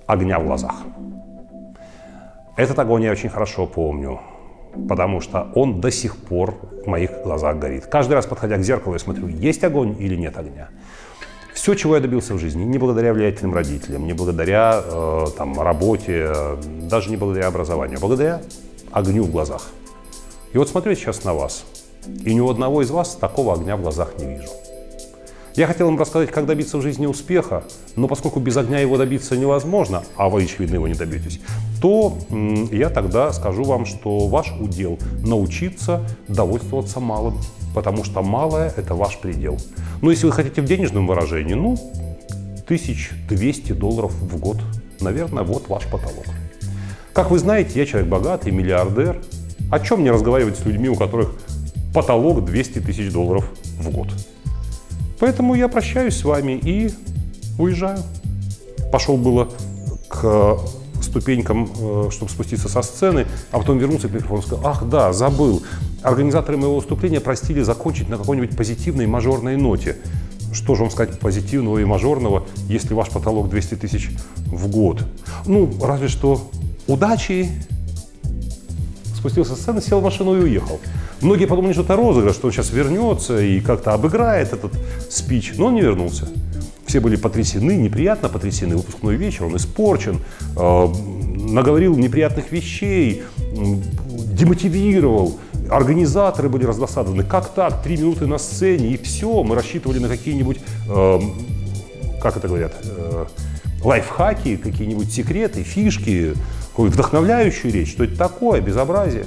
огня 0.07 0.39
в 0.39 0.47
глазах. 0.47 0.75
Этот 2.57 2.79
огонь 2.79 3.05
я 3.05 3.13
очень 3.13 3.29
хорошо 3.29 3.67
помню 3.67 4.21
потому 4.89 5.21
что 5.21 5.51
он 5.55 5.81
до 5.81 5.91
сих 5.91 6.17
пор 6.17 6.55
в 6.85 6.87
моих 6.87 7.23
глазах 7.23 7.59
горит. 7.59 7.87
Каждый 7.87 8.15
раз, 8.15 8.27
подходя 8.27 8.57
к 8.57 8.63
зеркалу, 8.63 8.95
я 8.95 8.99
смотрю, 8.99 9.29
есть 9.29 9.63
огонь 9.65 9.97
или 9.99 10.17
нет 10.17 10.37
огня. 10.37 10.69
Все, 11.55 11.75
чего 11.75 11.95
я 11.97 12.01
добился 12.01 12.35
в 12.35 12.39
жизни, 12.39 12.65
не 12.65 12.79
благодаря 12.79 13.13
влиятельным 13.13 13.55
родителям, 13.55 14.07
не 14.07 14.15
благодаря 14.15 14.83
э, 14.83 15.27
там, 15.37 15.61
работе, 15.61 16.31
э, 16.35 16.57
даже 16.91 17.11
не 17.11 17.17
благодаря 17.17 17.49
образованию, 17.49 17.99
а 17.99 18.01
благодаря 18.01 18.43
огню 18.91 19.25
в 19.25 19.31
глазах. 19.31 19.69
И 20.53 20.59
вот 20.59 20.69
смотрю 20.69 20.95
сейчас 20.95 21.25
на 21.25 21.35
вас, 21.35 21.65
и 22.25 22.35
ни 22.35 22.41
у 22.41 22.49
одного 22.49 22.83
из 22.83 22.91
вас 22.91 23.15
такого 23.15 23.55
огня 23.55 23.77
в 23.77 23.83
глазах 23.83 24.15
не 24.19 24.37
вижу. 24.37 24.51
Я 25.55 25.67
хотел 25.67 25.87
вам 25.87 25.99
рассказать, 25.99 26.31
как 26.31 26.47
добиться 26.47 26.79
в 26.79 26.83
жизни 26.83 27.05
успеха, 27.05 27.65
но 27.95 28.09
поскольку 28.09 28.41
без 28.41 28.57
огня 28.57 28.79
его 28.79 28.97
добиться 28.97 29.37
невозможно, 29.37 30.03
а 30.17 30.31
вы, 30.31 30.45
очевидно, 30.45 30.77
его 30.77 30.89
не 30.89 30.95
добьетесь, 30.95 31.41
то 31.83 32.17
я 32.71 32.89
тогда 32.89 33.33
скажу 33.33 33.65
вам, 33.65 33.85
что 33.85 34.29
ваш 34.29 34.51
удел 34.59 34.99
научиться 35.23 36.07
довольствоваться 36.27 37.01
малым, 37.01 37.39
потому 37.75 38.03
что 38.03 38.23
малое– 38.23 38.73
это 38.77 38.95
ваш 38.95 39.19
предел. 39.19 39.59
Но 40.01 40.11
если 40.11 40.25
вы 40.25 40.33
хотите 40.33 40.63
в 40.63 40.65
денежном 40.65 41.07
выражении, 41.07 41.55
ну, 41.55 41.75
1200 42.65 43.73
долларов 43.73 44.13
в 44.15 44.39
год, 44.39 44.57
наверное, 45.01 45.43
вот 45.43 45.69
ваш 45.69 45.85
потолок. 45.85 46.25
Как 47.13 47.31
вы 47.31 47.39
знаете, 47.39 47.79
я 47.79 47.85
человек 47.85 48.09
богатый, 48.09 48.53
миллиардер, 48.53 49.21
О 49.71 49.81
чем 49.81 50.01
мне 50.01 50.13
разговаривать 50.13 50.59
с 50.59 50.67
людьми, 50.67 50.91
у 50.91 50.97
которых 50.97 51.35
потолок 51.95 52.45
200 52.45 52.81
тысяч 52.81 53.11
долларов 53.11 53.47
в 53.79 53.91
год? 53.91 54.09
Поэтому 55.23 55.55
я 55.55 55.69
прощаюсь 55.69 56.17
с 56.17 56.25
вами 56.25 56.59
и 56.61 56.91
уезжаю. 57.57 57.99
Пошел 58.91 59.17
было 59.17 59.51
к 60.09 60.59
ступенькам, 61.01 61.71
э, 61.79 62.09
чтобы 62.11 62.29
спуститься 62.29 62.69
со 62.69 62.83
сцены, 62.83 63.29
а 63.53 63.61
потом 63.61 63.79
вернулся 63.79 64.09
к 64.09 64.13
микрофону 64.13 64.41
и 64.41 64.45
сказал, 64.45 64.67
ах 64.67 64.85
да, 64.89 65.13
забыл. 65.13 65.63
Организаторы 66.03 66.57
моего 66.59 66.75
выступления 66.75 67.21
простили 67.21 67.63
закончить 67.63 68.09
на 68.09 68.17
какой-нибудь 68.17 68.57
позитивной 68.57 69.07
мажорной 69.07 69.57
ноте. 69.57 69.97
Что 70.53 70.75
же 70.75 70.83
вам 70.83 70.91
сказать 70.91 71.21
позитивного 71.21 71.79
и 71.79 71.85
мажорного, 71.85 72.45
если 72.67 72.93
ваш 72.93 73.11
потолок 73.11 73.49
200 73.49 73.77
тысяч 73.77 74.11
в 74.47 74.67
год? 74.67 75.05
Ну, 75.47 75.73
разве 75.81 76.09
что 76.09 76.51
удачи. 76.89 77.49
Спустился 79.23 79.55
со 79.55 79.63
сцены, 79.63 79.81
сел 79.81 80.01
в 80.01 80.03
машину 80.03 80.37
и 80.37 80.43
уехал. 80.43 80.81
Многие 81.21 81.47
подумали, 81.47 81.73
что 81.73 81.83
это 81.83 81.95
розыгрыш, 81.95 82.35
что 82.35 82.49
он 82.49 82.53
сейчас 82.53 82.73
вернется 82.73 83.41
и 83.41 83.61
как-то 83.61 83.95
обыграет 83.95 84.53
этот 84.53 84.73
спич, 85.09 85.53
но 85.57 85.67
он 85.67 85.75
не 85.75 85.81
вернулся. 85.81 86.27
Все 86.87 86.99
были 86.99 87.15
потрясены, 87.15 87.77
неприятно 87.77 88.29
потрясены. 88.29 88.77
Выпускной 88.77 89.15
вечер, 89.15 89.45
он 89.45 89.55
испорчен, 89.55 90.19
э, 90.57 90.89
наговорил 91.37 91.97
неприятных 91.97 92.51
вещей, 92.51 93.23
демотивировал. 94.33 95.39
Организаторы 95.71 96.49
были 96.49 96.65
раздосадованы. 96.65 97.23
Как 97.23 97.55
так? 97.55 97.81
Три 97.85 97.99
минуты 97.99 98.27
на 98.27 98.39
сцене 98.39 98.89
и 98.89 98.97
все. 98.97 99.45
Мы 99.45 99.55
рассчитывали 99.55 100.01
на 100.01 100.09
какие-нибудь, 100.09 100.59
э, 100.89 101.21
как 102.21 102.39
это 102.39 102.49
говорят, 102.49 102.75
э, 102.83 103.27
лайфхаки, 103.85 104.57
какие-нибудь 104.57 105.13
секреты, 105.13 105.63
фишки, 105.63 106.35
вдохновляющую 106.77 107.73
речь. 107.73 107.93
Что 107.93 108.05
это 108.05 108.17
такое? 108.17 108.61
Безобразие. 108.61 109.27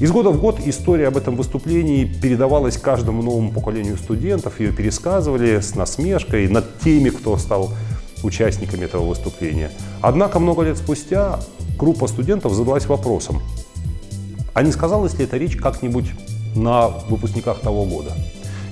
Из 0.00 0.12
года 0.12 0.30
в 0.30 0.40
год 0.40 0.60
история 0.64 1.08
об 1.08 1.16
этом 1.16 1.34
выступлении 1.34 2.04
передавалась 2.04 2.76
каждому 2.76 3.20
новому 3.22 3.50
поколению 3.50 3.96
студентов, 3.96 4.60
ее 4.60 4.70
пересказывали 4.70 5.58
с 5.58 5.74
насмешкой 5.74 6.48
над 6.48 6.78
теми, 6.78 7.08
кто 7.08 7.36
стал 7.36 7.72
участниками 8.22 8.84
этого 8.84 9.08
выступления. 9.08 9.72
Однако 10.00 10.38
много 10.38 10.62
лет 10.62 10.76
спустя 10.76 11.40
группа 11.76 12.06
студентов 12.06 12.52
задалась 12.52 12.86
вопросом, 12.86 13.42
а 14.54 14.62
не 14.62 14.70
сказалась 14.70 15.18
ли 15.18 15.24
эта 15.24 15.36
речь 15.36 15.56
как-нибудь 15.56 16.06
на 16.54 16.88
выпускниках 16.88 17.60
того 17.60 17.84
года? 17.84 18.12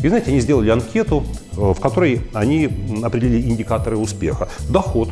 И 0.03 0.09
знаете, 0.09 0.31
они 0.31 0.41
сделали 0.41 0.71
анкету, 0.71 1.25
э, 1.57 1.73
в 1.73 1.81
которой 1.81 2.21
они 2.35 2.69
определили 3.03 3.49
индикаторы 3.49 3.97
успеха. 3.97 4.49
Доход, 4.69 5.11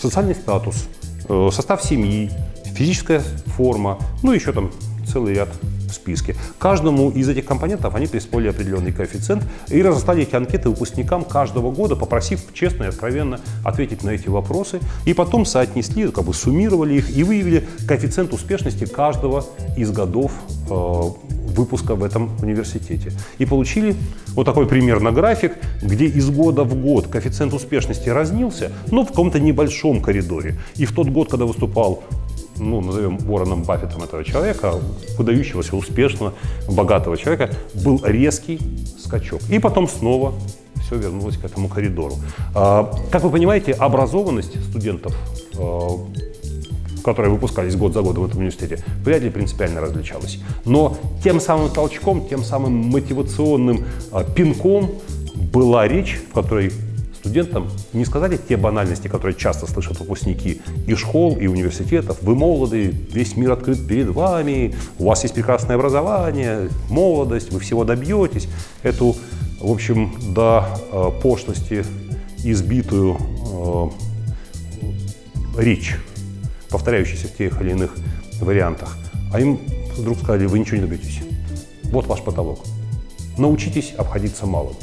социальный 0.00 0.34
статус, 0.34 0.88
состав 1.28 1.82
семьи, 1.82 2.30
физическая 2.64 3.20
форма, 3.46 3.98
ну 4.22 4.32
еще 4.32 4.52
там 4.52 4.70
целый 5.06 5.34
ряд 5.34 5.48
в 5.88 5.92
списке. 5.92 6.34
Каждому 6.58 7.10
из 7.10 7.28
этих 7.28 7.44
компонентов 7.44 7.94
они 7.94 8.06
присвоили 8.06 8.48
определенный 8.48 8.92
коэффициент 8.92 9.44
и 9.68 9.82
разослали 9.82 10.22
эти 10.22 10.34
анкеты 10.34 10.68
выпускникам 10.68 11.24
каждого 11.24 11.70
года, 11.70 11.94
попросив 11.96 12.40
честно 12.52 12.84
и 12.84 12.86
откровенно 12.88 13.40
ответить 13.64 14.02
на 14.02 14.10
эти 14.10 14.28
вопросы. 14.28 14.80
И 15.04 15.14
потом 15.14 15.46
соотнесли, 15.46 16.10
как 16.10 16.24
бы 16.24 16.34
суммировали 16.34 16.94
их 16.94 17.16
и 17.16 17.22
выявили 17.22 17.66
коэффициент 17.86 18.32
успешности 18.32 18.86
каждого 18.86 19.46
из 19.76 19.90
годов 19.92 20.32
э, 20.68 21.02
выпуска 21.54 21.94
в 21.94 22.02
этом 22.02 22.30
университете. 22.42 23.12
И 23.38 23.46
получили 23.46 23.96
вот 24.34 24.44
такой 24.44 24.66
примерно 24.66 25.12
график, 25.12 25.56
где 25.82 26.06
из 26.06 26.30
года 26.30 26.64
в 26.64 26.74
год 26.74 27.08
коэффициент 27.08 27.52
успешности 27.52 28.08
разнился, 28.08 28.72
но 28.90 29.04
в 29.04 29.08
каком-то 29.08 29.40
небольшом 29.40 30.00
коридоре. 30.00 30.58
И 30.76 30.86
в 30.86 30.92
тот 30.92 31.08
год, 31.08 31.30
когда 31.30 31.46
выступал 31.46 32.02
ну, 32.56 32.80
назовем 32.80 33.18
Уорреном 33.28 33.64
Баффетом 33.64 34.02
этого 34.02 34.24
человека, 34.24 34.74
выдающегося, 35.18 35.76
успешного, 35.76 36.34
богатого 36.68 37.16
человека, 37.16 37.50
был 37.74 38.00
резкий 38.04 38.60
скачок. 38.98 39.40
И 39.50 39.58
потом 39.58 39.88
снова 39.88 40.34
все 40.84 40.96
вернулось 40.96 41.36
к 41.36 41.44
этому 41.44 41.68
коридору. 41.68 42.14
А, 42.54 42.92
как 43.10 43.22
вы 43.24 43.30
понимаете, 43.30 43.72
образованность 43.72 44.62
студентов, 44.68 45.16
а, 45.58 45.98
которые 47.04 47.32
выпускались 47.32 47.76
год 47.76 47.92
за 47.92 48.02
годом 48.02 48.24
в 48.24 48.26
этом 48.26 48.38
университете, 48.38 48.82
вряд 49.04 49.22
ли 49.22 49.30
принципиально 49.30 49.80
различалась. 49.80 50.38
Но 50.64 50.96
тем 51.22 51.40
самым 51.40 51.70
толчком, 51.70 52.26
тем 52.28 52.42
самым 52.42 52.72
мотивационным 52.72 53.84
а, 54.10 54.24
пинком 54.24 54.90
была 55.52 55.86
речь, 55.86 56.20
в 56.30 56.34
которой 56.34 56.72
студентам 57.24 57.70
не 57.92 58.04
сказали 58.04 58.36
те 58.36 58.56
банальности, 58.56 59.08
которые 59.08 59.34
часто 59.34 59.66
слышат 59.66 59.98
выпускники 59.98 60.60
и 60.86 60.94
школ, 60.94 61.36
и 61.36 61.46
университетов. 61.46 62.18
Вы 62.22 62.34
молоды, 62.34 62.94
весь 63.12 63.36
мир 63.36 63.52
открыт 63.52 63.86
перед 63.86 64.08
вами, 64.08 64.74
у 64.98 65.06
вас 65.06 65.22
есть 65.22 65.34
прекрасное 65.34 65.76
образование, 65.76 66.68
молодость, 66.90 67.50
вы 67.52 67.60
всего 67.60 67.84
добьетесь. 67.84 68.48
Эту, 68.82 69.16
в 69.60 69.70
общем, 69.70 70.12
до 70.34 70.66
э, 70.92 71.10
пошлости 71.22 71.84
избитую 72.44 73.16
э, 75.56 75.62
речь, 75.62 75.96
повторяющуюся 76.74 77.28
в 77.28 77.36
тех 77.36 77.60
или 77.60 77.70
иных 77.70 77.94
вариантах. 78.40 78.96
А 79.32 79.40
им 79.40 79.60
вдруг 79.96 80.18
сказали, 80.18 80.46
вы 80.46 80.58
ничего 80.58 80.78
не 80.78 80.82
добьетесь. 80.82 81.20
Вот 81.84 82.08
ваш 82.08 82.20
потолок. 82.20 82.64
Научитесь 83.38 83.94
обходиться 83.96 84.44
малым. 84.44 84.74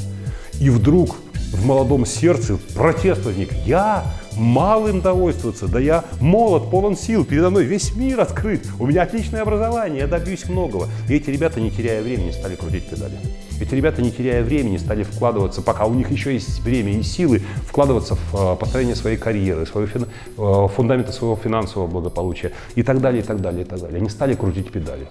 И 0.58 0.70
вдруг 0.70 1.16
в 1.52 1.66
молодом 1.66 2.06
сердце 2.06 2.56
протест 2.74 3.26
возник. 3.26 3.52
Я 3.66 4.06
малым 4.36 5.00
довольствоваться, 5.00 5.68
да 5.68 5.78
я 5.78 6.04
молод, 6.20 6.70
полон 6.70 6.96
сил, 6.96 7.24
передо 7.24 7.50
мной 7.50 7.64
весь 7.64 7.94
мир 7.94 8.20
открыт, 8.20 8.66
у 8.78 8.86
меня 8.86 9.02
отличное 9.02 9.42
образование, 9.42 10.00
я 10.00 10.06
добьюсь 10.06 10.48
многого. 10.48 10.88
И 11.08 11.14
эти 11.14 11.30
ребята, 11.30 11.60
не 11.60 11.70
теряя 11.70 12.02
времени, 12.02 12.30
стали 12.30 12.56
крутить 12.56 12.88
педали. 12.88 13.18
Эти 13.60 13.74
ребята, 13.74 14.02
не 14.02 14.10
теряя 14.10 14.42
времени, 14.42 14.76
стали 14.76 15.04
вкладываться, 15.04 15.62
пока 15.62 15.84
у 15.84 15.94
них 15.94 16.10
еще 16.10 16.32
есть 16.32 16.60
время 16.60 16.92
и 16.98 17.02
силы, 17.02 17.42
вкладываться 17.68 18.16
в 18.16 18.34
э, 18.34 18.56
построение 18.56 18.96
своей 18.96 19.16
карьеры, 19.16 19.66
своего. 19.66 20.06
Э, 20.38 20.68
фундамента 20.74 21.12
своего 21.12 21.36
финансового 21.36 21.86
благополучия 21.86 22.52
и 22.74 22.82
так 22.82 23.00
далее, 23.00 23.22
и 23.22 23.24
так 23.24 23.40
далее, 23.40 23.62
и 23.62 23.64
так 23.64 23.80
далее. 23.80 23.98
Они 23.98 24.08
стали 24.08 24.34
крутить 24.34 24.72
педали. 24.72 25.08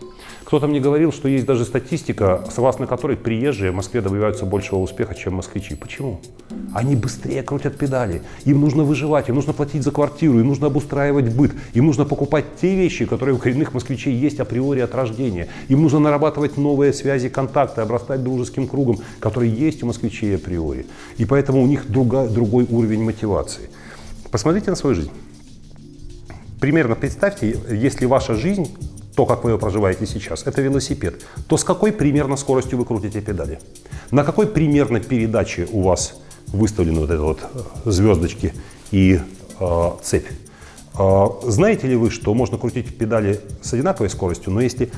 Кто-то 0.52 0.68
мне 0.68 0.82
говорил, 0.82 1.14
что 1.14 1.30
есть 1.30 1.46
даже 1.46 1.64
статистика, 1.64 2.44
согласно 2.54 2.86
которой 2.86 3.16
приезжие 3.16 3.72
в 3.72 3.76
Москве 3.76 4.02
добиваются 4.02 4.46
большего 4.46 4.80
успеха, 4.80 5.16
чем 5.16 5.36
москвичи. 5.36 5.76
Почему? 5.76 6.20
Они 6.74 6.98
быстрее 6.98 7.42
крутят 7.42 7.78
педали. 7.78 8.22
Им 8.44 8.60
нужно 8.60 8.84
выживать, 8.84 9.30
им 9.30 9.36
нужно 9.36 9.54
платить 9.54 9.82
за 9.82 9.92
квартиру, 9.92 10.42
им 10.42 10.48
нужно 10.48 10.68
обустраивать 10.68 11.34
быт, 11.34 11.54
им 11.74 11.86
нужно 11.86 12.04
покупать 12.04 12.44
те 12.60 12.76
вещи, 12.76 13.06
которые 13.06 13.36
у 13.36 13.38
коренных 13.38 13.74
москвичей 13.74 14.14
есть 14.14 14.42
априори 14.42 14.82
от 14.82 14.94
рождения. 14.94 15.48
Им 15.70 15.84
нужно 15.84 16.00
нарабатывать 16.00 16.58
новые 16.58 16.92
связи, 16.92 17.30
контакты, 17.30 17.80
обрастать 17.80 18.22
дружеским 18.22 18.68
кругом, 18.68 19.00
который 19.22 19.48
есть 19.48 19.84
у 19.84 19.86
москвичей 19.86 20.36
априори. 20.36 20.86
И 21.18 21.24
поэтому 21.24 21.64
у 21.64 21.66
них 21.66 21.90
друга, 21.90 22.28
другой 22.28 22.68
уровень 22.70 23.06
мотивации. 23.06 23.70
Посмотрите 24.32 24.70
на 24.70 24.76
свою 24.76 24.98
жизнь. 24.98 25.12
Примерно 26.60 26.96
представьте, 26.96 27.58
если 27.72 28.06
ваша 28.06 28.36
жизнь 28.36 28.68
то, 29.22 29.28
как 29.28 29.44
вы 29.44 29.52
ее 29.52 29.60
проживаете 29.60 30.08
сейчас, 30.08 30.48
это 30.48 30.64
велосипед, 30.64 31.22
то 31.48 31.56
с 31.56 31.64
какой 31.64 31.92
примерно 31.92 32.38
скоростью 32.38 32.80
вы 32.80 32.86
крутите 32.86 33.22
педали? 33.22 33.60
На 34.10 34.24
какой 34.24 34.48
примерно 34.48 35.00
передаче 35.00 35.68
у 35.72 35.84
вас 35.84 36.16
выставлены 36.48 37.02
вот 37.02 37.12
эти 37.12 37.20
вот 37.20 37.40
э, 37.54 37.92
звездочки 37.92 38.52
и 38.90 39.20
э, 39.60 39.92
цепь? 40.02 40.26
Э, 40.98 41.26
знаете 41.44 41.86
ли 41.86 41.96
вы, 41.96 42.10
что 42.10 42.34
можно 42.34 42.58
крутить 42.58 42.98
педали 42.98 43.40
с 43.62 43.72
одинаковой 43.74 44.10
скоростью, 44.10 44.52
но 44.54 44.60
если 44.60 44.90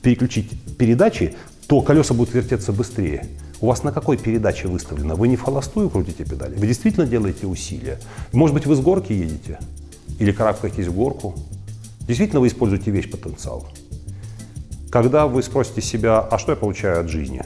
переключить 0.00 0.50
передачи, 0.78 1.34
то 1.66 1.82
колеса 1.82 2.14
будут 2.14 2.32
вертеться 2.32 2.72
быстрее. 2.72 3.26
У 3.60 3.66
вас 3.66 3.82
на 3.82 3.92
какой 3.92 4.16
передаче 4.16 4.66
выставлено? 4.68 5.14
Вы 5.14 5.28
не 5.28 5.36
в 5.36 5.42
холостую 5.42 5.90
крутите 5.90 6.24
педали, 6.24 6.54
вы 6.54 6.66
действительно 6.66 7.06
делаете 7.06 7.46
усилия. 7.46 8.00
Может 8.32 8.54
быть, 8.54 8.64
вы 8.64 8.76
с 8.76 8.80
горки 8.80 9.12
едете 9.12 9.58
или 10.18 10.32
карабкаетесь 10.32 10.86
в 10.86 10.94
горку, 10.94 11.34
Действительно 12.08 12.40
вы 12.40 12.46
используете 12.46 12.90
весь 12.90 13.06
потенциал. 13.06 13.68
Когда 14.90 15.26
вы 15.26 15.42
спросите 15.42 15.82
себя, 15.82 16.20
а 16.20 16.38
что 16.38 16.52
я 16.52 16.56
получаю 16.56 17.00
от 17.00 17.10
жизни? 17.10 17.42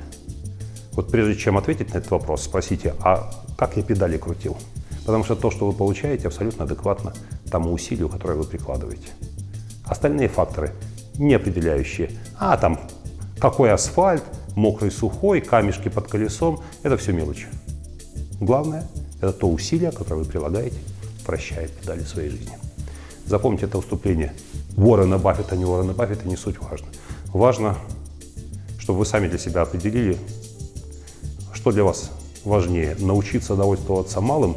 Вот 0.92 1.10
прежде 1.10 1.34
чем 1.34 1.58
ответить 1.58 1.92
на 1.92 1.98
этот 1.98 2.12
вопрос, 2.12 2.44
спросите, 2.44 2.94
а 3.00 3.32
как 3.58 3.76
я 3.76 3.82
педали 3.82 4.16
крутил? 4.18 4.56
Потому 5.04 5.24
что 5.24 5.34
то, 5.34 5.50
что 5.50 5.66
вы 5.66 5.72
получаете, 5.72 6.28
абсолютно 6.28 6.64
адекватно 6.64 7.12
тому 7.50 7.72
усилию, 7.72 8.08
которое 8.08 8.34
вы 8.34 8.44
прикладываете. 8.44 9.08
Остальные 9.84 10.28
факторы 10.28 10.70
не 11.18 11.34
определяющие. 11.34 12.12
А 12.38 12.56
там 12.56 12.78
какой 13.40 13.72
асфальт, 13.72 14.22
мокрый, 14.54 14.92
сухой, 14.92 15.40
камешки 15.40 15.88
под 15.88 16.06
колесом, 16.06 16.60
это 16.84 16.96
все 16.96 17.10
мелочи. 17.12 17.48
Главное– 18.40 18.86
это 19.20 19.32
то 19.32 19.48
усилие, 19.50 19.90
которое 19.90 20.22
вы 20.22 20.24
прилагаете, 20.24 20.78
вращая 21.26 21.66
педали 21.66 22.04
своей 22.04 22.30
жизни. 22.30 22.56
Запомните 23.26 23.66
это 23.66 23.78
выступление. 23.78 24.32
Уоррена 24.76 25.18
Баффета, 25.18 25.56
не 25.56 25.64
Уоррена 25.64 25.92
Баффета, 25.92 26.26
не 26.28 26.36
суть 26.36 26.58
важно. 26.60 26.86
Важно, 27.32 27.76
чтобы 28.78 29.00
вы 29.00 29.06
сами 29.06 29.28
для 29.28 29.38
себя 29.38 29.62
определили, 29.62 30.18
что 31.52 31.72
для 31.72 31.84
вас 31.84 32.10
важнее, 32.44 32.96
научиться 32.98 33.54
довольствоваться 33.54 34.20
малым 34.20 34.56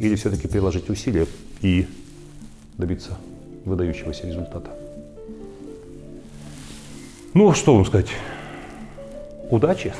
или 0.00 0.14
все-таки 0.16 0.48
приложить 0.48 0.90
усилия 0.90 1.26
и 1.62 1.86
добиться 2.76 3.16
выдающегося 3.64 4.26
результата. 4.26 4.70
Ну, 7.34 7.52
что 7.52 7.74
вам 7.74 7.84
сказать? 7.84 8.08
Удачи. 9.50 9.92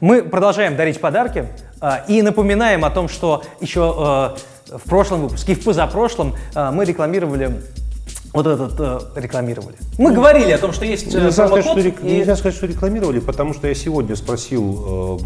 Мы 0.00 0.22
продолжаем 0.22 0.76
дарить 0.76 1.00
подарки 1.00 1.46
а, 1.80 2.04
и 2.08 2.22
напоминаем 2.22 2.84
о 2.84 2.90
том, 2.90 3.08
что 3.08 3.44
еще 3.60 3.94
а, 3.96 4.36
в 4.78 4.88
прошлом 4.88 5.22
выпуске 5.22 5.52
и 5.52 5.54
в 5.54 5.64
позапрошлом 5.64 6.34
а, 6.54 6.70
мы 6.72 6.84
рекламировали 6.84 7.60
вот 8.32 8.46
этот 8.46 8.74
э, 8.78 9.20
рекламировали. 9.20 9.76
Мы 9.98 10.12
говорили 10.14 10.52
о 10.52 10.58
том, 10.58 10.72
что 10.72 10.86
есть 10.86 11.14
э, 11.14 11.18
Нельзя 11.18 11.46
сказать, 11.46 11.64
что, 11.64 11.74
промокод, 11.74 12.02
и- 12.04 12.16
нельзя 12.16 12.34
сказать, 12.36 12.56
что 12.56 12.66
рекламировали, 12.66 13.18
потому 13.20 13.52
что 13.52 13.68
я 13.68 13.74
сегодня 13.74 14.16
спросил 14.16 15.18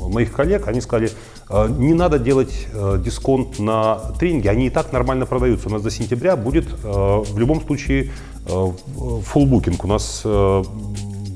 э, 0.00 0.04
моих 0.08 0.32
коллег, 0.32 0.66
они 0.66 0.80
сказали, 0.80 1.10
э, 1.50 1.68
не 1.68 1.92
надо 1.92 2.18
делать 2.18 2.66
э, 2.72 2.98
дисконт 3.04 3.58
на 3.58 3.96
тренинги, 4.18 4.48
они 4.48 4.68
и 4.68 4.70
так 4.70 4.92
нормально 4.92 5.26
продаются. 5.26 5.68
У 5.68 5.72
нас 5.72 5.82
до 5.82 5.90
сентября 5.90 6.36
будет 6.36 6.66
э, 6.66 6.86
в 6.86 7.38
любом 7.38 7.60
случае 7.60 8.12
э, 8.46 8.48
booking. 8.48 9.78
У 9.82 9.86
нас 9.86 10.22
э, 10.24 10.62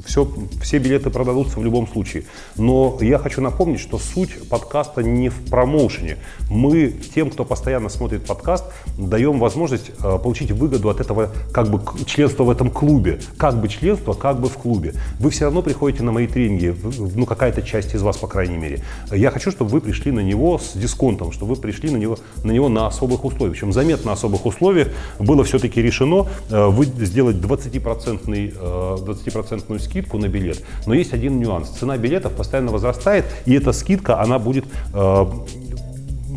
все, 0.09 0.27
все 0.63 0.79
билеты 0.79 1.11
продадутся 1.11 1.61
в 1.61 1.65
любом 1.65 1.87
случае. 1.87 2.25
Но 2.57 2.99
я 3.01 3.19
хочу 3.19 3.43
напомнить, 3.43 3.79
что 3.81 3.99
суть 3.99 4.49
подкаста 4.49 5.03
не 5.03 5.29
в 5.29 5.51
промоушене. 5.51 6.17
Мы 6.51 6.95
тем, 7.15 7.31
кто 7.31 7.45
постоянно 7.45 7.91
смотрит 7.91 8.25
подкаст, 8.25 8.65
даем 8.97 9.39
возможность 9.39 9.91
э, 9.91 10.19
получить 10.19 10.51
выгоду 10.51 10.89
от 10.89 11.01
этого 11.01 11.31
как 11.53 11.71
бы 11.71 11.81
членства 12.07 12.45
в 12.45 12.51
этом 12.51 12.71
клубе. 12.71 13.21
Как 13.37 13.61
бы 13.61 13.69
членство, 13.69 14.15
как 14.15 14.41
бы 14.41 14.49
в 14.49 14.55
клубе. 14.55 14.95
Вы 15.21 15.31
все 15.31 15.45
равно 15.45 15.61
приходите 15.63 16.03
на 16.03 16.11
мои 16.11 16.27
тренинги, 16.27 16.75
ну 17.15 17.27
какая-то 17.27 17.63
часть 17.63 17.95
из 17.95 18.03
вас, 18.03 18.17
по 18.17 18.27
крайней 18.27 18.57
мере. 18.57 18.83
Я 19.13 19.31
хочу, 19.31 19.51
чтобы 19.51 19.71
вы 19.71 19.81
пришли 19.83 20.11
на 20.11 20.21
него 20.21 20.59
с 20.59 20.73
дисконтом, 20.75 21.33
чтобы 21.33 21.55
вы 21.55 21.61
пришли 21.61 21.91
на 21.91 21.99
него 21.99 22.17
на, 22.45 22.53
него 22.53 22.69
на 22.71 22.87
особых 22.87 23.25
условиях. 23.25 23.53
Причем 23.53 23.73
заметно 23.73 24.13
особых 24.13 24.47
условиях 24.47 24.89
было 25.19 25.45
все-таки 25.45 25.83
решено 25.83 26.27
э, 26.51 26.73
сделать 27.01 27.37
20%, 27.37 28.21
э, 28.29 28.97
20% 29.05 29.79
скидку 29.79 29.98
на 30.19 30.29
билет. 30.29 30.63
Но 30.87 30.95
есть 30.95 31.13
один 31.13 31.39
нюанс. 31.39 31.71
Цена 31.71 31.97
билетов 31.97 32.33
постоянно 32.33 32.73
возрастает, 32.73 33.25
и 33.47 33.55
эта 33.55 33.73
скидка, 33.73 34.21
она 34.21 34.39
будет 34.39 34.65
э, 34.95 35.27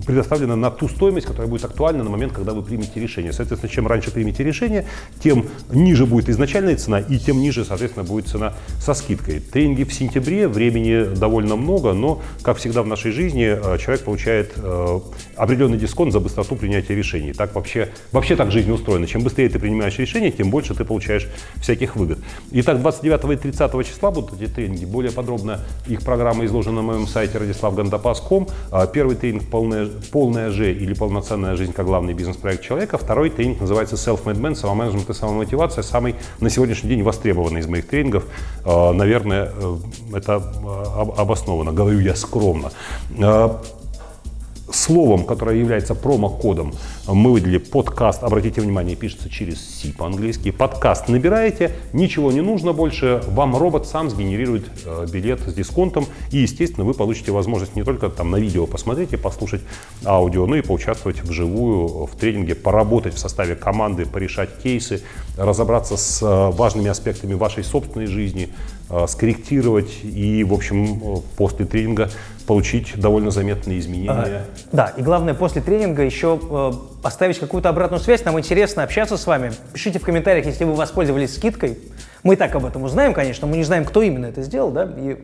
предоставлена 0.05 0.55
на 0.55 0.71
ту 0.71 0.87
стоимость, 0.87 1.27
которая 1.27 1.49
будет 1.49 1.65
актуальна 1.65 2.03
на 2.03 2.09
момент, 2.09 2.33
когда 2.33 2.53
вы 2.53 2.63
примете 2.63 2.99
решение. 2.99 3.33
Соответственно, 3.33 3.71
чем 3.71 3.87
раньше 3.87 4.11
примете 4.11 4.43
решение, 4.43 4.85
тем 5.23 5.47
ниже 5.71 6.05
будет 6.05 6.29
изначальная 6.29 6.75
цена, 6.75 6.99
и 6.99 7.17
тем 7.17 7.39
ниже, 7.39 7.65
соответственно, 7.65 8.05
будет 8.05 8.27
цена 8.27 8.53
со 8.79 8.93
скидкой. 8.93 9.39
Тренинги 9.39 9.83
в 9.83 9.93
сентябре, 9.93 10.47
времени 10.47 11.15
довольно 11.15 11.55
много, 11.55 11.93
но, 11.93 12.21
как 12.41 12.57
всегда 12.57 12.83
в 12.83 12.87
нашей 12.87 13.11
жизни, 13.11 13.45
э, 13.45 13.77
человек 13.77 14.03
получает 14.03 14.53
э, 14.55 14.99
определенный 15.35 15.77
дисконт 15.77 16.13
за 16.13 16.19
быстроту 16.19 16.55
принятия 16.55 16.95
решений. 16.95 17.33
Так 17.33 17.55
вообще, 17.55 17.89
вообще 18.11 18.35
так 18.35 18.51
жизнь 18.51 18.71
устроена. 18.71 19.07
Чем 19.07 19.23
быстрее 19.23 19.49
ты 19.49 19.59
принимаешь 19.59 19.97
решение, 19.97 20.31
тем 20.31 20.49
больше 20.49 20.73
ты 20.73 20.85
получаешь 20.85 21.27
всяких 21.61 21.95
выгод. 21.95 22.19
Итак, 22.51 22.79
29 22.79 23.31
и 23.31 23.41
30 23.41 23.87
числа 23.87 24.11
будут 24.11 24.41
эти 24.41 24.49
тренинги. 24.49 24.85
Более 24.85 25.11
подробно 25.11 25.59
их 25.87 26.01
программа 26.01 26.45
изложена 26.45 26.77
на 26.77 26.81
моем 26.81 27.07
сайте 27.07 27.37
radislavgandapас.com. 27.37 28.47
А, 28.71 28.87
Первый 28.87 29.15
тренинг 29.15 29.49
«Полная, 29.49 29.87
«Полная 30.11 30.49
Ж» 30.51 30.73
или 30.73 30.93
«Полноценная 30.93 31.55
жизнь 31.55 31.73
как 31.73 31.85
главный 31.85 32.13
бизнес-проект 32.13 32.63
человека». 32.63 32.97
Второй 32.97 33.29
тренинг 33.29 33.61
называется 33.61 33.95
«Self-Made 33.95 34.39
Man», 34.39 34.55
«Самоменеджмент 34.55 35.09
и 35.09 35.13
самомотивация». 35.13 35.81
Самый 35.83 36.15
на 36.39 36.49
сегодняшний 36.49 36.89
день 36.89 37.03
востребованный 37.03 37.59
из 37.61 37.67
моих 37.67 37.87
тренингов. 37.87 38.25
А, 38.65 38.93
Наверное, 38.93 39.51
э, 39.55 39.77
это 40.15 40.35
об- 40.35 41.19
обоснованно. 41.19 41.71
Говорю 41.71 41.99
я 41.99 42.15
скромно. 42.15 42.71
Словом, 44.73 45.25
которое 45.25 45.57
является 45.57 45.95
промокодом, 45.95 46.73
мы 47.07 47.31
выделили 47.31 47.57
подкаст. 47.57 48.23
Обратите 48.23 48.61
внимание, 48.61 48.95
пишется 48.95 49.29
через 49.29 49.59
C 49.59 49.93
по-английски. 49.93 50.51
Подкаст 50.51 51.09
набираете, 51.09 51.71
ничего 51.93 52.31
не 52.31 52.41
нужно 52.41 52.73
больше. 52.73 53.21
Вам 53.27 53.55
робот 53.55 53.87
сам 53.87 54.09
сгенерирует 54.09 54.65
э, 54.85 55.05
билет 55.11 55.41
с 55.41 55.53
дисконтом. 55.53 56.05
И, 56.31 56.39
естественно, 56.39 56.85
вы 56.85 56.93
получите 56.93 57.31
возможность 57.31 57.75
не 57.75 57.83
только 57.83 58.09
там 58.09 58.31
на 58.31 58.37
видео 58.37 58.65
посмотреть 58.65 59.13
и 59.13 59.17
послушать 59.17 59.61
аудио, 60.05 60.45
но 60.45 60.55
и 60.55 60.61
поучаствовать 60.61 61.21
вживую 61.21 62.05
в 62.05 62.15
тренинге, 62.15 62.55
поработать 62.55 63.13
в 63.13 63.19
составе 63.19 63.55
команды, 63.55 64.05
порешать 64.05 64.49
кейсы, 64.61 65.01
разобраться 65.37 65.97
с 65.97 66.21
э, 66.21 66.51
важными 66.51 66.89
аспектами 66.89 67.33
вашей 67.33 67.63
собственной 67.63 68.07
жизни, 68.07 68.49
скорректировать 69.07 69.91
и, 70.03 70.43
в 70.43 70.53
общем, 70.53 71.01
э, 71.01 71.21
после 71.37 71.65
тренинга 71.65 72.09
получить 72.47 72.99
довольно 72.99 73.31
заметные 73.31 73.79
изменения. 73.79 74.43
Да, 74.71 74.93
и 74.97 75.01
главное, 75.01 75.33
после 75.33 75.61
тренинга 75.61 76.03
еще 76.03 76.39
э, 76.41 76.71
оставить 77.03 77.39
какую-то 77.39 77.69
обратную 77.69 78.01
связь. 78.01 78.25
Нам 78.25 78.37
интересно 78.39 78.83
общаться 78.83 79.17
с 79.17 79.25
вами. 79.25 79.53
Пишите 79.73 79.99
в 79.99 80.03
комментариях, 80.03 80.45
если 80.45 80.65
вы 80.65 80.73
воспользовались 80.73 81.35
скидкой. 81.35 81.77
Мы 82.23 82.35
и 82.35 82.37
так 82.37 82.53
об 82.53 82.65
этом 82.65 82.83
узнаем, 82.83 83.13
конечно, 83.13 83.47
мы 83.47 83.57
не 83.57 83.63
знаем, 83.63 83.83
кто 83.83 84.01
именно 84.01 84.27
это 84.27 84.43
сделал, 84.43 84.71
да. 84.71 84.83
И, 84.97 85.17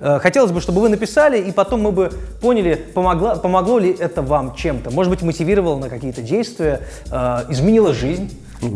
э, 0.00 0.18
хотелось 0.20 0.52
бы, 0.52 0.60
чтобы 0.60 0.80
вы 0.80 0.88
написали, 0.88 1.40
и 1.40 1.50
потом 1.50 1.80
мы 1.82 1.92
бы 1.92 2.12
поняли, 2.40 2.74
помогло, 2.74 3.36
помогло 3.36 3.78
ли 3.78 3.90
это 3.90 4.22
вам 4.22 4.54
чем-то. 4.54 4.90
Может 4.90 5.10
быть, 5.10 5.22
мотивировало 5.22 5.78
на 5.78 5.88
какие-то 5.88 6.22
действия, 6.22 6.82
э, 7.10 7.38
изменило 7.48 7.92
жизнь. 7.94 8.30
Э, 8.62 8.66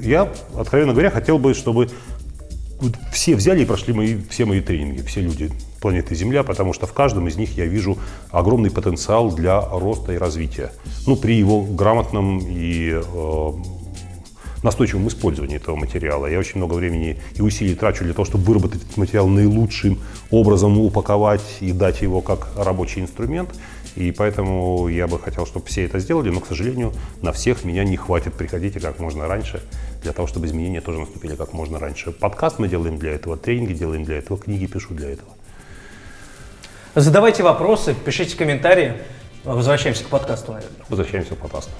Я, 0.00 0.28
откровенно 0.58 0.92
говоря, 0.92 1.10
хотел 1.10 1.38
бы, 1.38 1.52
чтобы 1.52 1.88
все 3.12 3.36
взяли 3.36 3.62
и 3.62 3.64
прошли 3.64 3.94
мои, 3.94 4.18
все 4.28 4.44
мои 4.44 4.60
тренинги, 4.60 5.02
все 5.02 5.20
люди 5.20 5.50
планеты 5.80 6.14
Земля, 6.14 6.42
потому 6.42 6.72
что 6.72 6.86
в 6.86 6.92
каждом 6.92 7.28
из 7.28 7.36
них 7.36 7.56
я 7.56 7.66
вижу 7.66 7.98
огромный 8.30 8.70
потенциал 8.70 9.30
для 9.30 9.60
роста 9.60 10.12
и 10.12 10.18
развития. 10.18 10.72
Ну, 11.06 11.16
при 11.16 11.34
его 11.34 11.62
грамотном 11.62 12.38
и 12.38 12.90
э, 12.92 13.52
настойчивом 14.66 15.08
использовании 15.08 15.56
этого 15.56 15.76
материала. 15.76 16.26
Я 16.26 16.38
очень 16.38 16.58
много 16.58 16.74
времени 16.74 17.16
и 17.34 17.42
усилий 17.42 17.74
трачу 17.74 18.04
для 18.04 18.12
того, 18.12 18.24
чтобы 18.24 18.44
выработать 18.44 18.82
этот 18.82 18.96
материал 18.96 19.28
наилучшим 19.28 19.98
образом, 20.30 20.78
упаковать 20.78 21.42
и 21.60 21.72
дать 21.72 22.02
его 22.02 22.20
как 22.20 22.48
рабочий 22.56 23.00
инструмент. 23.00 23.50
И 23.94 24.12
поэтому 24.12 24.88
я 24.88 25.06
бы 25.06 25.18
хотел, 25.18 25.46
чтобы 25.46 25.66
все 25.66 25.86
это 25.86 25.98
сделали, 26.00 26.28
но, 26.28 26.40
к 26.40 26.46
сожалению, 26.46 26.92
на 27.22 27.32
всех 27.32 27.64
меня 27.64 27.82
не 27.84 27.96
хватит. 27.96 28.34
Приходите 28.34 28.78
как 28.78 28.98
можно 28.98 29.26
раньше, 29.26 29.62
для 30.02 30.12
того, 30.12 30.28
чтобы 30.28 30.46
изменения 30.46 30.82
тоже 30.82 30.98
наступили 30.98 31.34
как 31.34 31.54
можно 31.54 31.78
раньше. 31.78 32.12
Подкаст 32.12 32.58
мы 32.58 32.68
делаем 32.68 32.98
для 32.98 33.12
этого, 33.12 33.38
тренинги 33.38 33.72
делаем 33.72 34.04
для 34.04 34.18
этого, 34.18 34.38
книги 34.38 34.66
пишу 34.66 34.94
для 34.94 35.10
этого. 35.10 35.30
Задавайте 36.94 37.42
вопросы, 37.42 37.94
пишите 37.94 38.36
комментарии. 38.36 38.94
Возвращаемся 39.44 40.04
к 40.04 40.08
подкасту, 40.08 40.52
наверное. 40.52 40.84
Возвращаемся 40.88 41.34
к 41.34 41.38
подкасту. 41.38 41.70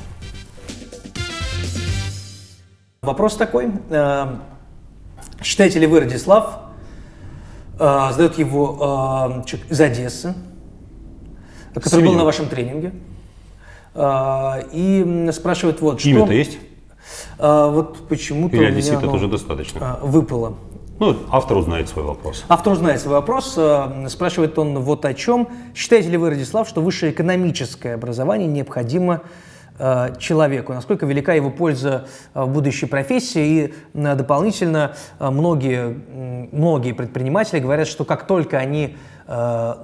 Вопрос 3.06 3.36
такой. 3.36 3.70
э, 3.88 4.26
Считаете 5.40 5.78
ли 5.78 5.86
вы, 5.86 6.00
Радислав, 6.00 6.58
э, 7.78 8.08
задает 8.10 8.36
его 8.36 9.38
э, 9.42 9.46
человек 9.46 9.70
из 9.70 9.80
Одессы, 9.80 10.34
который 11.72 12.00
был 12.00 12.06
именем. 12.08 12.18
на 12.18 12.24
вашем 12.24 12.48
тренинге, 12.48 12.92
и 14.72 15.30
спрашивает 15.32 15.80
вот 15.80 16.00
что... 16.00 16.08
Имя-то 16.08 16.32
есть? 16.32 16.58
Вот 17.38 18.08
почему-то 18.08 18.56
Или 18.56 18.64
одессит 18.66 18.94
это 18.94 19.04
оно, 19.04 19.14
уже 19.14 19.28
достаточно? 19.28 19.98
выпало. 20.02 20.54
Ну, 20.98 21.16
автор 21.30 21.56
узнает 21.58 21.88
свой 21.88 22.04
вопрос. 22.04 22.44
Автор 22.48 22.74
знает 22.74 23.00
свой 23.00 23.14
вопрос. 23.14 23.58
Спрашивает 24.08 24.58
он 24.58 24.80
вот 24.80 25.04
о 25.04 25.14
чем. 25.14 25.48
Считаете 25.74 26.10
ли 26.10 26.16
вы, 26.16 26.30
Радислав, 26.30 26.68
что 26.68 26.82
высшее 26.82 27.12
экономическое 27.12 27.94
образование 27.94 28.48
необходимо 28.48 29.22
человеку? 30.18 30.72
Насколько 30.72 31.06
велика 31.06 31.34
его 31.34 31.50
польза 31.50 32.06
э, 32.34 32.42
в 32.42 32.48
будущей 32.48 32.86
профессии? 32.86 33.46
И 33.46 33.74
э, 33.94 34.14
дополнительно 34.14 34.94
э, 35.18 35.30
многие, 35.30 36.48
многие 36.52 36.92
предприниматели 36.92 37.60
говорят, 37.60 37.88
что 37.88 38.04
как 38.04 38.26
только 38.26 38.58
они 38.58 38.96
э, 39.26 39.74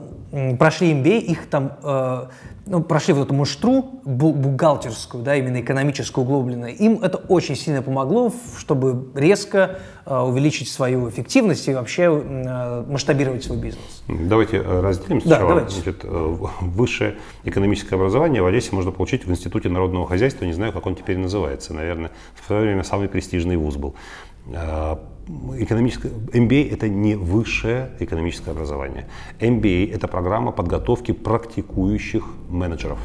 прошли 0.58 0.92
MBA, 0.92 1.18
их 1.20 1.48
там 1.50 1.72
э, 1.82 2.26
ну, 2.66 2.82
прошли 2.82 3.12
вот 3.12 3.26
эту 3.26 3.34
муштру 3.34 4.00
бу- 4.04 4.32
бухгалтерскую, 4.32 5.24
да, 5.24 5.34
именно 5.36 5.60
экономическую 5.60 6.24
углубленно, 6.24 6.66
им 6.66 7.00
это 7.02 7.18
очень 7.18 7.56
сильно 7.56 7.82
помогло, 7.82 8.32
чтобы 8.58 9.08
резко 9.18 9.78
э, 10.06 10.16
увеличить 10.16 10.68
свою 10.68 11.08
эффективность 11.10 11.66
и 11.68 11.74
вообще 11.74 12.02
э, 12.04 12.84
масштабировать 12.88 13.42
свой 13.44 13.58
бизнес. 13.58 14.02
Давайте 14.08 14.58
э, 14.58 14.80
разделим 14.80 15.18
Да, 15.18 15.24
сначала. 15.26 15.48
давайте. 15.48 15.74
Значит, 15.74 16.00
э, 16.04 16.36
высшее 16.60 17.16
экономическое 17.44 17.96
образование 17.96 18.42
в 18.42 18.46
Одессе 18.46 18.70
можно 18.72 18.92
получить 18.92 19.26
в 19.26 19.30
Институте 19.30 19.68
народного 19.68 20.06
хозяйства. 20.06 20.44
Не 20.44 20.52
знаю, 20.52 20.72
как 20.72 20.86
он 20.86 20.94
теперь 20.94 21.18
называется. 21.18 21.74
Наверное, 21.74 22.10
в 22.40 22.46
свое 22.46 22.62
время 22.62 22.84
самый 22.84 23.08
престижный 23.08 23.56
вуз 23.56 23.76
был. 23.76 23.94
Экономическое, 25.56 26.08
MBA– 26.08 26.70
это 26.72 26.88
не 26.88 27.14
высшее 27.14 27.92
экономическое 28.00 28.50
образование. 28.50 29.06
MBA– 29.38 29.92
это 29.94 30.08
программа 30.08 30.50
подготовки 30.50 31.12
практикующих 31.12 32.24
менеджеров, 32.48 32.98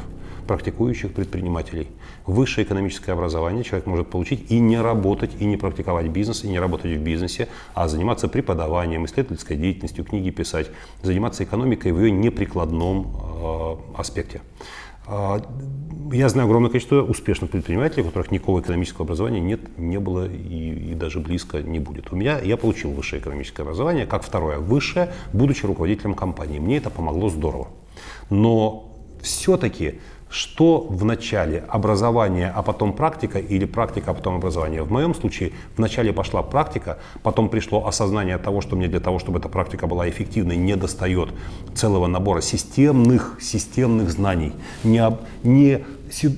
практикующих 0.48 1.12
предпринимателей. 1.12 1.86
Высшее 2.26 2.66
экономическое 2.66 3.12
образование 3.12 3.62
человек 3.62 3.86
может 3.86 4.08
получить 4.08 4.50
и 4.50 4.58
не 4.58 4.80
работать, 4.80 5.30
и 5.38 5.44
не 5.44 5.56
практиковать 5.56 6.08
бизнес, 6.08 6.42
и 6.42 6.48
не 6.48 6.58
работать 6.58 6.98
в 6.98 7.00
бизнесе, 7.00 7.48
а 7.74 7.86
заниматься 7.86 8.26
преподаванием, 8.26 9.04
исследовательской 9.04 9.56
деятельностью, 9.56 10.04
книги 10.04 10.30
писать, 10.30 10.70
заниматься 11.02 11.44
экономикой 11.44 11.92
в 11.92 12.00
ее 12.00 12.10
неприкладном 12.10 13.06
э, 13.06 13.76
аспекте. 13.96 14.40
А, 15.10 15.40
я 16.12 16.28
знаю 16.28 16.46
огромное 16.46 16.70
количество 16.70 17.02
успешных 17.02 17.50
предпринимателей, 17.50 18.02
у 18.02 18.06
которых 18.06 18.30
никакого 18.30 18.60
экономического 18.60 19.04
образования 19.04 19.40
нет, 19.40 19.78
не 19.78 19.98
было 19.98 20.28
и, 20.28 20.90
и 20.90 20.94
даже 20.94 21.18
близко 21.18 21.62
не 21.62 21.78
будет. 21.78 22.12
У 22.12 22.16
меня 22.16 22.38
я 22.38 22.58
получил 22.58 22.90
высшее 22.90 23.22
экономическое 23.22 23.62
образование, 23.62 24.06
как 24.06 24.22
второе 24.22 24.58
высшее, 24.58 25.10
будучи 25.32 25.64
руководителем 25.64 26.14
компании. 26.14 26.58
Мне 26.58 26.76
это 26.76 26.90
помогло 26.90 27.30
здорово. 27.30 27.68
Но 28.28 28.92
все-таки 29.22 30.00
что 30.30 30.80
в 30.80 31.04
начале 31.04 31.64
образование, 31.68 32.52
а 32.54 32.62
потом 32.62 32.92
практика 32.92 33.38
или 33.38 33.64
практика, 33.64 34.10
а 34.10 34.14
потом 34.14 34.36
образование? 34.36 34.82
В 34.82 34.90
моем 34.90 35.14
случае 35.14 35.52
вначале 35.76 36.12
пошла 36.12 36.42
практика, 36.42 36.98
потом 37.22 37.48
пришло 37.48 37.86
осознание 37.86 38.36
того, 38.38 38.60
что 38.60 38.76
мне 38.76 38.88
для 38.88 39.00
того, 39.00 39.18
чтобы 39.18 39.38
эта 39.38 39.48
практика 39.48 39.86
была 39.86 40.08
эффективной, 40.08 40.56
не 40.56 40.76
достает 40.76 41.30
целого 41.74 42.06
набора 42.06 42.42
системных, 42.42 43.38
системных 43.40 44.10
знаний. 44.10 44.52
Не, 44.84 45.16
не, 45.44 45.84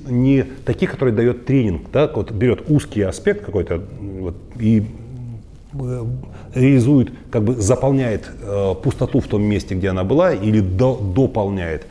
не 0.07 0.43
таких, 0.43 0.91
которые 0.91 1.13
дает 1.13 1.45
тренинг, 1.45 1.91
да, 1.91 2.09
вот 2.13 2.31
берет 2.31 2.69
узкий 2.69 3.01
аспект 3.01 3.45
какой-то 3.45 3.83
вот, 3.99 4.35
и 4.57 4.85
э, 5.73 6.05
реализует, 6.55 7.11
как 7.29 7.43
бы 7.43 7.55
заполняет 7.55 8.29
э, 8.41 8.75
пустоту 8.81 9.19
в 9.19 9.27
том 9.27 9.41
месте, 9.41 9.75
где 9.75 9.89
она 9.89 10.05
была, 10.05 10.33
или 10.33 10.61
до, 10.61 10.95
дополняет 10.95 11.87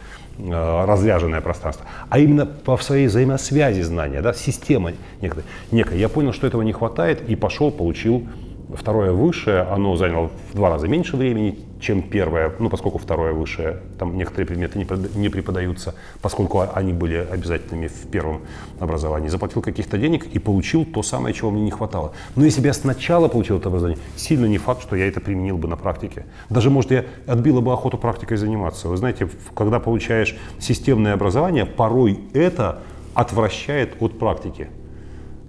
разряженное 0.49 1.41
пространство, 1.41 1.87
а 2.09 2.19
именно 2.19 2.47
по 2.47 2.77
своей 2.79 3.07
взаимосвязи 3.07 3.83
знания, 3.83 4.23
да, 4.23 4.33
система 4.33 4.93
некая. 5.21 5.45
некая. 5.71 5.99
Я 5.99 6.09
понял, 6.09 6.33
что 6.33 6.47
этого 6.47 6.63
не 6.63 6.73
хватает 6.73 7.29
и 7.29 7.37
пошел, 7.37 7.71
получил 7.71 8.27
Второе 8.75 9.11
высшее, 9.13 9.63
оно 9.63 9.97
заняло 9.97 10.31
в 10.53 10.55
два 10.55 10.71
раза 10.71 10.87
меньше 10.87 11.17
времени, 11.17 11.59
чем 11.81 12.03
первое, 12.03 12.53
ну, 12.59 12.69
поскольку 12.69 12.99
второе 12.99 13.33
высшее, 13.33 13.81
там 13.99 14.17
некоторые 14.17 14.47
предметы 14.47 14.79
не, 15.15 15.29
преподаются, 15.29 15.95
поскольку 16.21 16.63
они 16.75 16.93
были 16.93 17.17
обязательными 17.17 17.89
в 17.89 18.07
первом 18.11 18.43
образовании. 18.79 19.29
Заплатил 19.29 19.63
каких-то 19.63 19.99
денег 19.99 20.27
и 20.27 20.39
получил 20.39 20.85
то 20.85 21.03
самое, 21.03 21.35
чего 21.35 21.51
мне 21.51 21.63
не 21.63 21.71
хватало. 21.71 22.13
Но 22.37 22.45
если 22.45 22.61
бы 22.61 22.67
я 22.67 22.75
сначала 22.75 23.29
получил 23.29 23.59
это 23.59 23.69
образование, 23.69 23.99
сильно 24.17 24.47
не 24.47 24.59
факт, 24.59 24.83
что 24.83 24.97
я 24.97 25.09
это 25.09 25.21
применил 25.21 25.57
бы 25.57 25.69
на 25.69 25.77
практике. 25.77 26.27
Даже, 26.51 26.71
может, 26.71 26.91
я 26.91 27.05
отбила 27.27 27.61
бы 27.61 27.73
охоту 27.73 27.99
практикой 27.99 28.37
заниматься. 28.37 28.89
Вы 28.89 28.97
знаете, 28.97 29.29
когда 29.55 29.81
получаешь 29.81 30.37
системное 30.59 31.15
образование, 31.15 31.65
порой 31.67 32.21
это 32.35 32.83
отвращает 33.15 33.97
от 34.01 34.19
практики. 34.19 34.69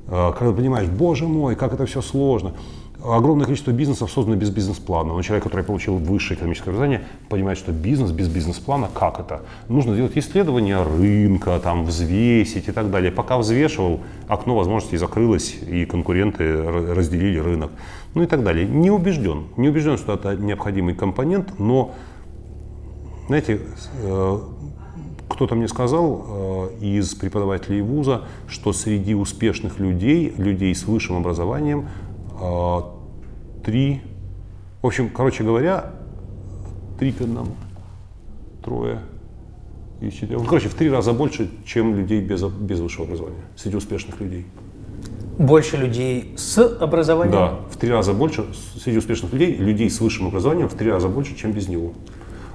Э, 0.07 0.31
когда 0.37 0.53
понимаешь, 0.53 0.89
боже 0.89 1.27
мой, 1.27 1.55
как 1.55 1.73
это 1.73 1.85
все 1.85 2.01
сложно. 2.01 2.53
Огромное 3.03 3.45
количество 3.45 3.71
бизнесов 3.71 4.11
создано 4.11 4.35
без 4.35 4.51
бизнес-плана. 4.51 5.13
Но 5.13 5.21
человек, 5.23 5.43
который 5.43 5.63
получил 5.63 5.95
высшее 5.97 6.37
экономическое 6.37 6.69
образование, 6.69 7.01
понимает, 7.29 7.57
что 7.57 7.71
бизнес 7.71 8.11
без 8.11 8.27
бизнес-плана, 8.27 8.89
как 8.93 9.19
это? 9.19 9.41
Нужно 9.69 9.95
делать 9.95 10.15
исследование 10.15 10.83
рынка, 10.83 11.59
там, 11.63 11.85
взвесить 11.85 12.67
и 12.67 12.71
так 12.71 12.91
далее. 12.91 13.11
Пока 13.11 13.37
взвешивал, 13.39 14.01
окно 14.27 14.55
возможностей 14.55 14.97
закрылось, 14.97 15.55
и 15.67 15.85
конкуренты 15.85 16.61
разделили 16.93 17.39
рынок. 17.39 17.71
Ну 18.13 18.21
и 18.21 18.27
так 18.27 18.43
далее. 18.43 18.67
Не 18.67 18.91
убежден. 18.91 19.45
Не 19.57 19.69
убежден, 19.69 19.97
что 19.97 20.13
это 20.13 20.35
необходимый 20.35 20.93
компонент, 20.93 21.59
но, 21.59 21.93
знаете, 23.27 23.61
э, 24.03 24.39
кто-то 25.27 25.55
мне 25.55 25.67
сказал 25.67 26.25
э, 26.27 26.69
из 26.81 27.15
преподавателей 27.15 27.81
вуза, 27.81 28.23
что 28.47 28.73
среди 28.73 29.15
успешных 29.15 29.79
людей, 29.79 30.33
людей 30.37 30.75
с 30.75 30.85
высшим 30.85 31.17
образованием, 31.17 31.87
три, 33.63 34.01
в 34.81 34.87
общем, 34.87 35.09
короче 35.09 35.43
говоря, 35.43 35.91
три 36.99 37.11
к 37.11 37.21
одному, 37.21 37.55
трое 38.63 38.99
и 40.01 40.09
четыре. 40.11 40.37
Ну, 40.37 40.45
короче, 40.45 40.69
в 40.69 40.73
три 40.73 40.89
раза 40.89 41.13
больше, 41.13 41.49
чем 41.65 41.95
людей 41.95 42.21
без, 42.21 42.43
без 42.43 42.79
высшего 42.79 43.05
образования, 43.05 43.43
среди 43.55 43.77
успешных 43.77 44.19
людей. 44.19 44.45
Больше 45.37 45.77
людей 45.77 46.33
с 46.37 46.57
образованием? 46.59 47.31
Да, 47.31 47.59
в 47.71 47.77
три 47.77 47.89
раза 47.89 48.13
больше 48.13 48.45
среди 48.79 48.97
успешных 48.97 49.33
людей, 49.33 49.55
людей 49.55 49.89
с 49.89 49.99
высшим 50.01 50.27
образованием 50.27 50.67
в 50.67 50.73
три 50.73 50.91
раза 50.91 51.07
больше, 51.07 51.35
чем 51.35 51.51
без 51.51 51.67
него. 51.67 51.93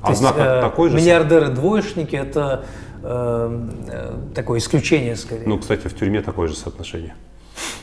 А 0.03 0.09
То 0.09 0.15
знак 0.15 0.37
есть, 0.37 0.47
э, 0.47 0.61
такой 0.61 0.91
же. 0.91 0.97
Миллиардеры-двоечники 0.97 2.15
это 2.15 2.65
э, 3.03 3.69
э, 3.89 4.15
такое 4.35 4.61
исключение 4.61 5.17
скорее. 5.17 5.45
Ну, 5.47 5.59
кстати, 5.59 5.89
в 5.89 5.97
тюрьме 5.97 6.23
такое 6.23 6.49
же 6.49 6.55
соотношение 6.55 7.15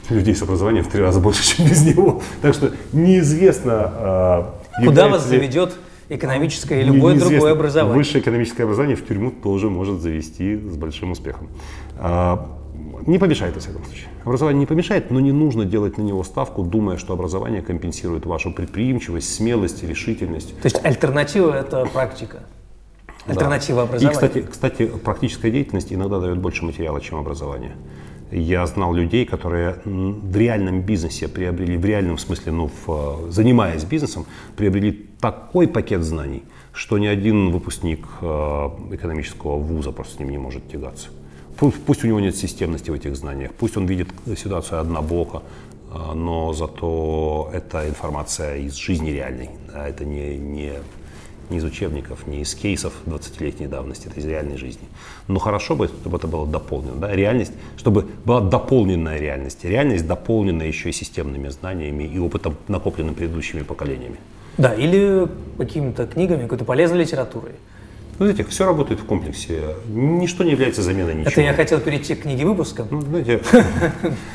людей 0.09 0.35
с 0.35 0.41
образованием 0.41 0.83
в 0.83 0.89
три 0.89 1.01
раза 1.01 1.19
больше, 1.19 1.43
чем 1.43 1.67
без 1.67 1.85
него. 1.85 2.21
Так 2.41 2.53
что 2.53 2.71
неизвестно, 2.91 4.53
э, 4.79 4.85
куда 4.85 5.07
вас 5.07 5.23
ли... 5.23 5.37
заведет 5.37 5.75
экономическое 6.09 6.81
и 6.81 6.83
любое 6.83 7.13
неизвестно. 7.13 7.29
другое 7.29 7.51
образование. 7.53 7.97
Высшее 7.97 8.21
экономическое 8.21 8.63
образование 8.63 8.95
в 8.95 9.05
тюрьму 9.05 9.31
тоже 9.31 9.69
может 9.69 10.01
завести 10.01 10.57
с 10.57 10.75
большим 10.75 11.11
успехом. 11.11 11.49
А, 11.97 12.49
не 13.05 13.17
помешает, 13.17 13.55
во 13.55 13.59
всяком 13.59 13.83
случае. 13.85 14.07
Образование 14.23 14.59
не 14.59 14.65
помешает, 14.65 15.11
но 15.11 15.19
не 15.19 15.31
нужно 15.31 15.65
делать 15.65 15.97
на 15.97 16.01
него 16.01 16.23
ставку, 16.23 16.63
думая, 16.63 16.97
что 16.97 17.13
образование 17.13 17.61
компенсирует 17.61 18.25
вашу 18.25 18.51
предприимчивость, 18.53 19.33
смелость, 19.33 19.83
решительность. 19.83 20.57
То 20.61 20.65
есть 20.65 20.83
альтернатива– 20.83 21.53
это 21.59 21.85
практика? 21.85 22.43
Альтернатива 23.25 23.79
да. 23.79 23.83
образования? 23.83 24.11
И, 24.11 24.13
кстати, 24.13 24.47
кстати, 24.49 24.85
практическая 24.85 25.51
деятельность 25.51 25.93
иногда 25.93 26.19
дает 26.19 26.39
больше 26.39 26.65
материала, 26.65 26.99
чем 27.01 27.19
образование. 27.19 27.75
Я 28.35 28.65
знал 28.65 28.93
людей, 28.95 29.25
которые 29.25 29.75
в 29.85 30.35
реальном 30.35 30.81
бизнесе 30.81 31.27
приобрели, 31.27 31.77
в 31.77 31.85
реальном 31.85 32.17
смысле, 32.17 32.51
ну, 32.51 32.71
в, 32.85 33.29
занимаясь 33.29 33.83
бизнесом, 33.83 34.25
приобрели 34.57 34.91
такой 35.21 35.67
пакет 35.67 36.01
знаний, 36.01 36.41
что 36.73 36.97
ни 36.97 37.05
один 37.05 37.51
выпускник 37.51 38.07
э, 38.21 38.25
экономического 38.91 39.57
вуза 39.57 39.91
просто 39.91 40.15
с 40.15 40.19
ним 40.19 40.31
не 40.31 40.39
может 40.39 40.67
тягаться. 40.67 41.09
Пусть, 41.57 42.03
у 42.03 42.07
него 42.07 42.19
нет 42.19 42.35
системности 42.35 42.89
в 42.89 42.93
этих 42.93 43.15
знаниях, 43.15 43.51
пусть 43.53 43.77
он 43.77 43.85
видит 43.85 44.09
ситуацию 44.35 44.81
однобоко, 44.81 45.43
э, 45.91 46.13
но 46.15 46.53
зато 46.53 47.51
это 47.53 47.87
информация 47.87 48.57
из 48.57 48.73
жизни 48.73 49.11
реальной, 49.11 49.51
а 49.75 49.87
это 49.87 50.05
не, 50.05 50.39
не 50.39 50.73
не 51.53 51.59
из 51.59 51.63
учебников, 51.63 52.27
не 52.27 52.41
из 52.41 52.53
кейсов 52.55 52.93
20-летней 53.05 53.67
давности, 53.67 54.07
это 54.07 54.19
из 54.19 54.25
реальной 54.25 54.57
жизни. 54.57 54.87
Но 55.27 55.39
хорошо 55.39 55.75
бы, 55.75 55.87
чтобы 55.87 56.17
это 56.17 56.27
было 56.27 56.47
дополнено. 56.47 56.95
Да? 56.95 57.15
Реальность, 57.15 57.53
чтобы 57.77 58.07
была 58.25 58.41
дополненная 58.41 59.19
реальность. 59.19 59.63
Реальность 59.63 60.07
дополнена 60.07 60.63
еще 60.63 60.89
и 60.89 60.91
системными 60.91 61.49
знаниями 61.49 62.03
и 62.03 62.19
опытом, 62.19 62.55
накопленным 62.67 63.15
предыдущими 63.15 63.61
поколениями. 63.61 64.17
Да, 64.57 64.73
или 64.73 65.27
какими-то 65.57 66.05
книгами, 66.05 66.43
какой-то 66.43 66.65
полезной 66.65 66.99
литературой. 66.99 67.53
Ну, 68.23 68.29
знаете, 68.29 68.49
все 68.49 68.65
работает 68.65 69.01
в 69.01 69.03
комплексе. 69.03 69.75
Ничто 69.89 70.45
не 70.45 70.51
является 70.51 70.81
заменой 70.81 71.13
ничего. 71.13 71.29
Это 71.29 71.41
я 71.41 71.53
хотел 71.53 71.81
перейти 71.81 72.15
к 72.15 72.21
книге 72.21 72.45
выпуска. 72.45 72.87
Ну, 72.89 73.01
знаете, 73.01 73.41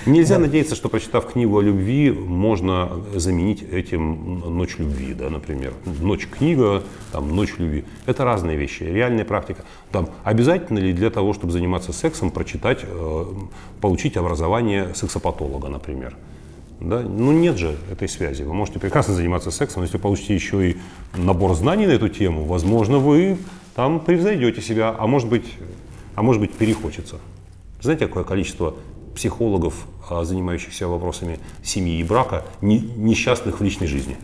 нельзя 0.05 0.39
надеяться, 0.39 0.75
что 0.75 0.91
прочитав 0.91 1.33
книгу 1.33 1.57
о 1.57 1.63
любви, 1.63 2.11
можно 2.11 2.91
заменить 3.15 3.63
этим 3.63 4.41
ночь 4.41 4.77
любви, 4.77 5.15
да, 5.15 5.31
например. 5.31 5.73
Ночь 6.03 6.27
книга, 6.27 6.83
там, 7.13 7.35
ночь 7.35 7.55
любви. 7.57 7.87
Это 8.05 8.27
разные 8.27 8.59
вещи. 8.59 8.83
Реальная 8.83 9.25
практика. 9.25 9.65
Там, 9.91 10.11
обязательно 10.23 10.81
ли 10.81 10.93
для 10.93 11.09
того, 11.09 11.33
чтобы 11.33 11.55
заниматься 11.55 11.95
сексом, 11.95 12.31
прочитать, 12.31 12.81
э, 12.83 13.25
получить 13.81 14.19
образование 14.19 14.95
сексопатолога, 14.95 15.69
например? 15.69 16.15
Да? 16.81 17.01
Ну 17.01 17.33
нет 17.33 17.57
же 17.57 17.77
этой 17.91 18.09
связи. 18.09 18.43
Вы 18.43 18.55
можете 18.55 18.79
прекрасно 18.79 19.15
заниматься 19.15 19.51
сексом, 19.51 19.81
но 19.81 19.87
если 19.87 19.99
получите 19.99 20.35
еще 20.35 20.71
и 20.71 20.77
набор 21.17 21.55
знаний 21.55 21.87
на 21.87 21.93
эту 21.93 22.09
тему, 22.09 22.45
возможно, 22.45 22.99
вы 22.99 23.39
там 23.79 24.01
превзойдете 24.01 24.61
себя, 24.61 24.93
а 24.99 25.07
может 25.07 25.29
быть, 25.29 25.45
а 26.17 26.23
может 26.25 26.41
быть 26.41 26.53
перехочется. 26.53 27.21
Знаете, 27.81 28.09
какое 28.09 28.25
количество 28.25 28.75
психологов, 29.15 29.87
а, 30.11 30.25
занимающихся 30.25 30.89
вопросами 30.89 31.39
семьи 31.63 32.01
и 32.01 32.03
брака, 32.03 32.45
несчастных 32.61 33.61
в 33.61 33.63
личной 33.63 33.87
жизни? 33.87 34.17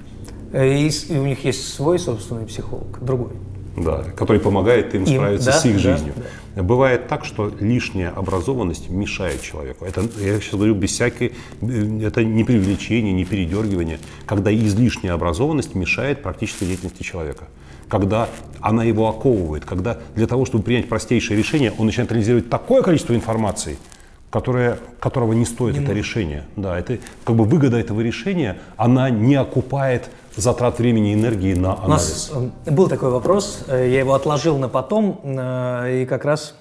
Э, 0.53 0.67
и, 0.67 0.89
и 0.89 1.19
у 1.19 1.25
них 1.25 1.45
есть 1.45 1.73
свой 1.73 2.01
собственный 2.01 2.47
психолог, 2.47 2.99
другой. 3.01 3.31
Да, 3.77 4.03
который 4.17 4.41
помогает 4.41 4.93
им, 4.97 5.05
им 5.05 5.15
справиться 5.15 5.53
да, 5.53 5.53
с 5.53 5.65
их 5.67 5.75
да, 5.75 5.79
жизнью. 5.79 6.15
Да. 6.57 6.63
Бывает 6.65 7.07
так, 7.07 7.25
что 7.25 7.53
лишняя 7.61 8.11
образованность 8.11 8.91
мешает 8.91 9.41
человеку. 9.41 9.85
Это, 9.85 10.01
я 10.19 10.41
сейчас 10.41 10.55
говорю 10.55 10.75
без 10.75 10.91
всякой, 10.91 11.33
э, 11.61 12.01
это 12.03 12.25
не 12.25 12.43
привлечение, 12.43 13.13
не 13.13 13.25
передергивание, 13.25 14.01
когда 14.27 14.53
излишняя 14.53 15.13
образованность 15.13 15.77
мешает 15.77 16.25
практической 16.25 16.65
деятельности 16.65 17.05
человека 17.05 17.45
когда 17.89 18.29
она 18.61 18.85
его 18.85 19.09
оковывает, 19.09 19.65
когда 19.65 19.99
для 20.15 20.27
того, 20.27 20.47
чтобы 20.47 20.65
принять 20.65 20.89
простейшее 20.89 21.37
решение, 21.37 21.73
он 21.79 21.87
начинает 21.87 22.11
анализировать 22.11 22.49
такое 22.49 22.83
количество 22.83 23.15
информации, 23.15 23.77
которое, 24.31 24.79
которого 25.01 25.33
не 25.33 25.45
стоит 25.45 25.75
не 25.75 25.81
это 25.81 25.89
может. 25.89 25.99
решение. 25.99 26.45
Да, 26.57 26.79
это 26.79 26.99
как 27.25 27.37
бы 27.37 27.45
выгода 27.45 27.77
этого 27.77 28.01
решения, 28.01 28.59
она 28.77 29.11
не 29.11 29.35
окупает 29.35 30.11
затрат 30.35 30.79
времени 30.79 31.13
и 31.13 31.15
энергии 31.15 31.55
на 31.55 31.75
анализ. 31.75 32.33
У 32.35 32.41
нас 32.41 32.51
э, 32.67 32.71
был 32.71 32.89
такой 32.89 33.11
вопрос, 33.11 33.65
э, 33.69 33.89
я 33.91 34.01
его 34.01 34.15
отложил 34.15 34.59
на 34.59 34.69
потом, 34.69 35.21
э, 35.23 36.03
и 36.03 36.07
как 36.07 36.25
раз 36.25 36.57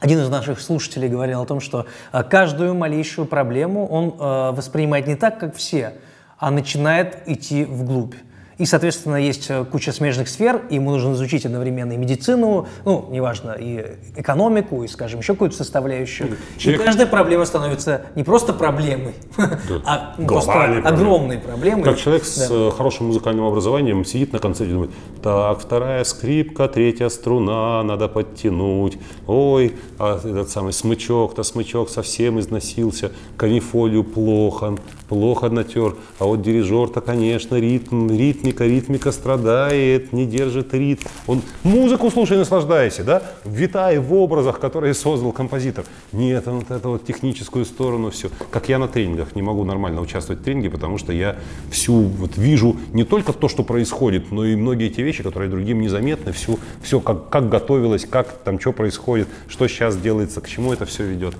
один 0.00 0.20
из 0.20 0.28
наших 0.28 0.60
слушателей 0.60 1.08
говорил 1.08 1.42
о 1.42 1.46
том, 1.46 1.60
что 1.60 1.86
каждую 2.28 2.74
малейшую 2.74 3.26
проблему 3.26 3.86
он 3.86 4.10
воспринимает 4.54 5.06
не 5.06 5.14
так, 5.14 5.38
как 5.38 5.54
все, 5.56 5.94
а 6.38 6.50
начинает 6.50 7.16
идти 7.26 7.64
вглубь. 7.64 8.14
И, 8.58 8.64
соответственно, 8.64 9.16
есть 9.16 9.46
э, 9.50 9.64
куча 9.70 9.92
смежных 9.92 10.28
сфер, 10.28 10.62
и 10.70 10.76
ему 10.76 10.90
нужно 10.92 11.12
изучить 11.12 11.44
одновременно 11.44 11.92
и 11.92 11.96
медицину, 11.96 12.66
ну, 12.84 13.06
неважно, 13.10 13.52
и 13.58 13.84
экономику, 14.16 14.82
и, 14.82 14.88
скажем, 14.88 15.20
еще 15.20 15.34
какую-то 15.34 15.56
составляющую. 15.56 16.36
Человек- 16.56 16.80
И 16.80 16.84
каждая 16.84 17.06
проблема 17.06 17.44
становится 17.44 18.02
не 18.14 18.24
просто 18.24 18.52
проблемой, 18.54 19.14
а 19.84 20.14
ну, 20.18 20.26
просто 20.26 20.52
проблемой. 20.52 20.82
огромной 20.90 21.38
проблемой. 21.38 21.84
Как 21.84 21.98
человек 21.98 22.24
с 22.24 22.48
Да. 22.48 22.54
э, 22.54 22.70
хорошим 22.76 23.06
музыкальным 23.08 23.44
образованием 23.44 24.04
сидит 24.04 24.32
на 24.32 24.38
концерте 24.38 24.70
и 24.70 24.74
думает, 24.74 24.90
так, 25.22 25.60
вторая 25.60 26.04
скрипка, 26.04 26.68
третья 26.68 27.08
струна, 27.10 27.82
надо 27.82 28.08
подтянуть. 28.08 28.98
Ой, 29.26 29.74
а 29.98 30.16
этот 30.18 30.48
самый 30.50 30.72
смычок-то, 30.72 31.42
смычок 31.42 31.90
совсем 31.90 32.40
износился, 32.40 33.12
канифолию 33.36 34.02
плохо, 34.04 34.76
плохо 35.08 35.48
натер. 35.48 35.94
А 36.18 36.24
вот 36.24 36.42
дирижер-то, 36.42 37.00
конечно, 37.00 37.56
ритм, 37.56 38.10
ритмика, 38.10 38.64
ритмика 38.64 39.12
страдает, 39.12 40.12
не 40.12 40.26
держит 40.26 40.74
ритм. 40.74 41.06
Он 41.26 41.42
музыку 41.62 42.10
слушай, 42.10 42.36
наслаждайся, 42.36 43.04
да? 43.04 43.22
Витай 43.44 43.98
в 43.98 44.12
образах, 44.14 44.58
которые 44.58 44.94
создал 44.94 45.32
композитор. 45.32 45.84
Нет, 46.12 46.48
он 46.48 46.60
вот 46.60 46.70
эту 46.70 46.90
вот 46.90 47.04
техническую 47.04 47.64
сторону 47.64 48.10
все. 48.10 48.30
Как 48.50 48.68
я 48.68 48.78
на 48.78 48.88
тренингах 48.88 49.34
не 49.34 49.42
могу 49.42 49.64
нормально 49.64 50.00
участвовать 50.00 50.40
в 50.40 50.44
тренинге, 50.44 50.70
потому 50.70 50.98
что 50.98 51.12
я 51.12 51.36
всю 51.70 51.94
вот 51.94 52.36
вижу 52.36 52.76
не 52.92 53.04
только 53.04 53.32
то, 53.32 53.48
что 53.48 53.62
происходит, 53.62 54.30
но 54.30 54.44
и 54.44 54.56
многие 54.56 54.86
эти 54.86 55.00
вещи, 55.00 55.22
которые 55.22 55.50
другим 55.50 55.80
незаметны, 55.80 56.32
всю, 56.32 56.58
все 56.82 57.00
как, 57.00 57.28
как 57.28 57.48
готовилось, 57.48 58.04
как 58.04 58.32
там 58.44 58.60
что 58.60 58.72
происходит, 58.72 59.28
что 59.48 59.68
сейчас 59.68 59.96
делается, 59.96 60.40
к 60.40 60.48
чему 60.48 60.72
это 60.72 60.86
все 60.86 61.04
ведет. 61.04 61.34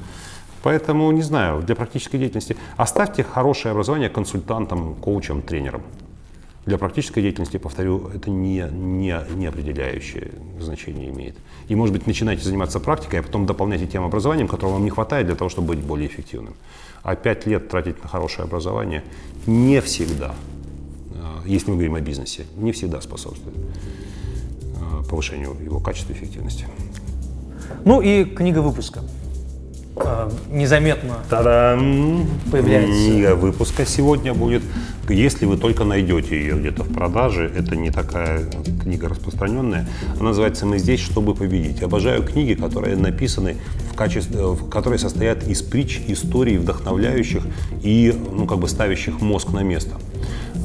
Поэтому, 0.67 1.13
не 1.13 1.23
знаю, 1.23 1.63
для 1.63 1.77
практической 1.77 2.19
деятельности 2.19 2.57
оставьте 2.77 3.23
хорошее 3.23 3.71
образование 3.71 4.09
консультантам, 4.09 4.97
коучам, 4.97 5.41
тренерам. 5.41 5.83
Для 6.65 6.77
практической 6.77 7.23
деятельности, 7.23 7.57
повторю, 7.57 8.11
это 8.13 8.31
не, 8.31 8.67
не, 8.73 9.17
не 9.37 9.47
определяющее 9.47 10.33
значение 10.59 11.09
имеет. 11.11 11.37
И, 11.69 11.77
может 11.77 11.95
быть, 11.95 12.09
начинайте 12.09 12.43
заниматься 12.43 12.81
практикой, 12.81 13.21
а 13.21 13.23
потом 13.23 13.47
дополняйте 13.47 13.87
тем 13.87 14.03
образованием, 14.03 14.49
которого 14.49 14.73
вам 14.73 14.85
не 14.85 14.91
хватает 14.91 15.29
для 15.29 15.37
того, 15.37 15.49
чтобы 15.51 15.69
быть 15.69 15.85
более 15.85 16.09
эффективным. 16.09 16.57
А 17.05 17.15
пять 17.15 17.47
лет 17.47 17.69
тратить 17.69 18.03
на 18.03 18.09
хорошее 18.09 18.47
образование 18.47 19.05
не 19.47 19.81
всегда, 19.81 20.35
э, 21.15 21.49
если 21.49 21.71
мы 21.71 21.77
говорим 21.77 21.95
о 21.95 22.01
бизнесе, 22.01 22.45
не 22.57 22.73
всегда 22.73 23.01
способствует 23.01 23.57
э, 23.57 25.09
повышению 25.09 25.55
его 25.65 25.79
качества 25.79 26.13
и 26.13 26.17
эффективности. 26.17 26.67
Ну 27.85 28.01
и 28.01 28.25
книга 28.25 28.59
выпуска. 28.59 29.03
А, 29.97 30.31
Незаметно 30.51 31.15
Та-дам! 31.31 32.27
Появляется. 32.53 32.93
Книга 32.93 33.35
выпуска 33.35 33.87
сегодня 33.87 34.35
будет. 34.35 34.63
Если 35.09 35.47
вы 35.47 35.57
только 35.57 35.85
найдете 35.85 36.37
ее 36.39 36.57
где-то 36.59 36.83
в 36.83 36.93
продаже, 36.93 37.51
это 37.57 37.77
не 37.77 37.91
такая 37.91 38.43
книга 38.83 39.09
распространенная. 39.09 39.89
Она 40.17 40.31
называется 40.31 40.67
«Мы 40.67 40.79
здесь, 40.79 41.01
чтобы 41.01 41.35
победить». 41.35 41.83
Обожаю 41.83 42.23
книги, 42.25 42.55
которые 42.55 42.97
написаны 42.97 43.57
в 43.93 43.95
качестве, 43.95 44.45
в- 44.47 44.69
которые 44.69 44.99
состоят 44.99 45.47
из 45.47 45.63
притч, 45.63 46.01
историй, 46.09 46.59
вдохновляющих 46.59 47.45
и, 47.83 48.13
ну, 48.33 48.47
как 48.47 48.59
бы 48.59 48.69
ставящих 48.69 49.21
мозг 49.21 49.53
на 49.53 49.61
место. 49.63 49.95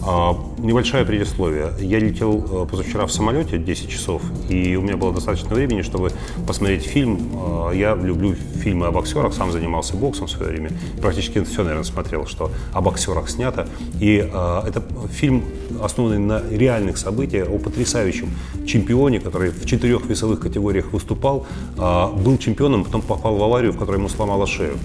А, 0.03 0.35
Небольшое 0.57 1.05
предисловие. 1.05 1.73
Я 1.79 1.99
летел 1.99 2.45
э, 2.63 2.67
позавчера 2.69 3.05
в 3.05 3.11
самолете 3.11 3.57
10 3.57 3.89
часов, 3.89 4.21
и 4.49 4.75
у 4.75 4.81
меня 4.81 4.97
было 4.97 5.13
достаточно 5.13 5.53
времени, 5.53 5.81
чтобы 5.81 6.11
посмотреть 6.47 6.83
фильм. 6.83 7.19
А, 7.35 7.71
Я 7.71 7.95
люблю 7.95 8.35
фильмы 8.63 8.87
о 8.87 8.91
боксерах, 8.91 9.33
сам 9.33 9.51
занимался 9.51 9.95
боксом 9.95 10.27
в 10.27 10.31
свое 10.31 10.51
время. 10.51 10.71
Практически 11.01 11.43
все, 11.43 11.63
наверное, 11.63 11.83
смотрел, 11.83 12.25
что 12.25 12.51
о 12.73 12.81
боксерах 12.81 13.29
снято. 13.29 13.67
И 13.99 14.17
э, 14.17 14.61
это 14.67 14.83
фильм, 15.11 15.45
основанный 15.81 16.19
на 16.19 16.41
реальных 16.49 16.97
событиях, 16.97 17.49
о 17.49 17.59
потрясающем 17.59 18.29
чемпионе, 18.65 19.19
который 19.19 19.51
в 19.51 19.65
четырех 19.65 20.05
весовых 20.05 20.39
категориях 20.39 20.93
выступал, 20.93 21.45
а, 21.77 22.11
был 22.11 22.37
чемпионом, 22.37 22.85
потом 22.85 23.01
попал 23.01 23.35
в 23.35 23.43
аварию, 23.43 23.71
в 23.71 23.77
которой 23.77 23.97
ему 23.97 24.09
сломало 24.09 24.47
шею. 24.47 24.77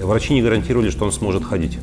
Врачи 0.00 0.34
не 0.34 0.42
гарантировали, 0.42 0.90
что 0.90 1.04
он 1.04 1.12
сможет 1.12 1.44
ходить. 1.44 1.78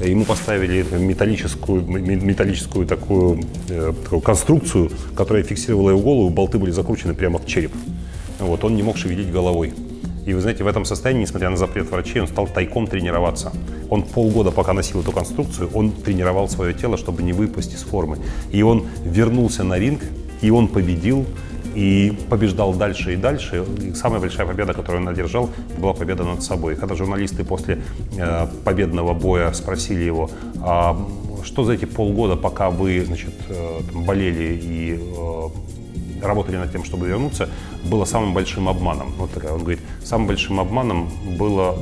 Ему 0.00 0.24
поставили 0.24 0.84
металлическую, 0.98 1.82
металлическую 1.82 2.86
такую, 2.86 3.40
э, 3.68 3.92
такую 4.02 4.20
конструкцию, 4.20 4.90
которая 5.16 5.44
фиксировала 5.44 5.90
его 5.90 6.00
голову, 6.00 6.30
болты 6.30 6.58
были 6.58 6.72
закручены 6.72 7.14
прямо 7.14 7.38
в 7.38 7.46
череп. 7.46 7.72
Вот, 8.40 8.64
он 8.64 8.74
не 8.74 8.82
мог 8.82 8.96
шевелить 8.96 9.30
головой. 9.30 9.72
И 10.26 10.32
вы 10.32 10.40
знаете, 10.40 10.64
в 10.64 10.66
этом 10.66 10.84
состоянии, 10.84 11.22
несмотря 11.22 11.50
на 11.50 11.56
запрет 11.56 11.90
врачей, 11.90 12.20
он 12.20 12.28
стал 12.28 12.48
тайком 12.48 12.86
тренироваться. 12.86 13.52
Он 13.90 14.02
полгода, 14.02 14.50
пока 14.50 14.72
носил 14.72 15.00
эту 15.00 15.12
конструкцию, 15.12 15.70
он 15.74 15.92
тренировал 15.92 16.48
свое 16.48 16.72
тело, 16.72 16.96
чтобы 16.96 17.22
не 17.22 17.32
выпасть 17.32 17.74
из 17.74 17.82
формы. 17.82 18.18
И 18.50 18.62
он 18.62 18.86
вернулся 19.04 19.64
на 19.64 19.78
ринг, 19.78 20.00
и 20.40 20.50
он 20.50 20.68
победил, 20.68 21.26
и 21.74 22.16
побеждал 22.28 22.74
дальше 22.74 23.14
и 23.14 23.16
дальше. 23.16 23.64
И 23.80 23.94
самая 23.94 24.20
большая 24.20 24.46
победа, 24.46 24.72
которую 24.72 25.02
он 25.02 25.08
одержал, 25.08 25.50
была 25.78 25.92
победа 25.92 26.24
над 26.24 26.42
собой. 26.42 26.76
Когда 26.76 26.94
журналисты 26.94 27.44
после 27.44 27.82
э, 28.16 28.46
победного 28.64 29.14
боя 29.14 29.52
спросили 29.52 30.02
его, 30.02 30.30
а 30.62 30.96
что 31.44 31.64
за 31.64 31.74
эти 31.74 31.84
полгода, 31.84 32.36
пока 32.36 32.70
вы 32.70 33.04
значит, 33.04 33.34
э, 33.48 33.80
болели 33.92 34.58
и 34.62 34.98
э, 34.98 36.24
работали 36.26 36.56
над 36.56 36.72
тем, 36.72 36.84
чтобы 36.84 37.06
вернуться, 37.06 37.48
было 37.84 38.04
самым 38.04 38.34
большим 38.34 38.68
обманом. 38.68 39.12
Вот 39.18 39.30
такая. 39.32 39.52
Он 39.52 39.60
говорит, 39.60 39.80
самым 40.02 40.26
большим 40.26 40.60
обманом 40.60 41.10
было 41.38 41.78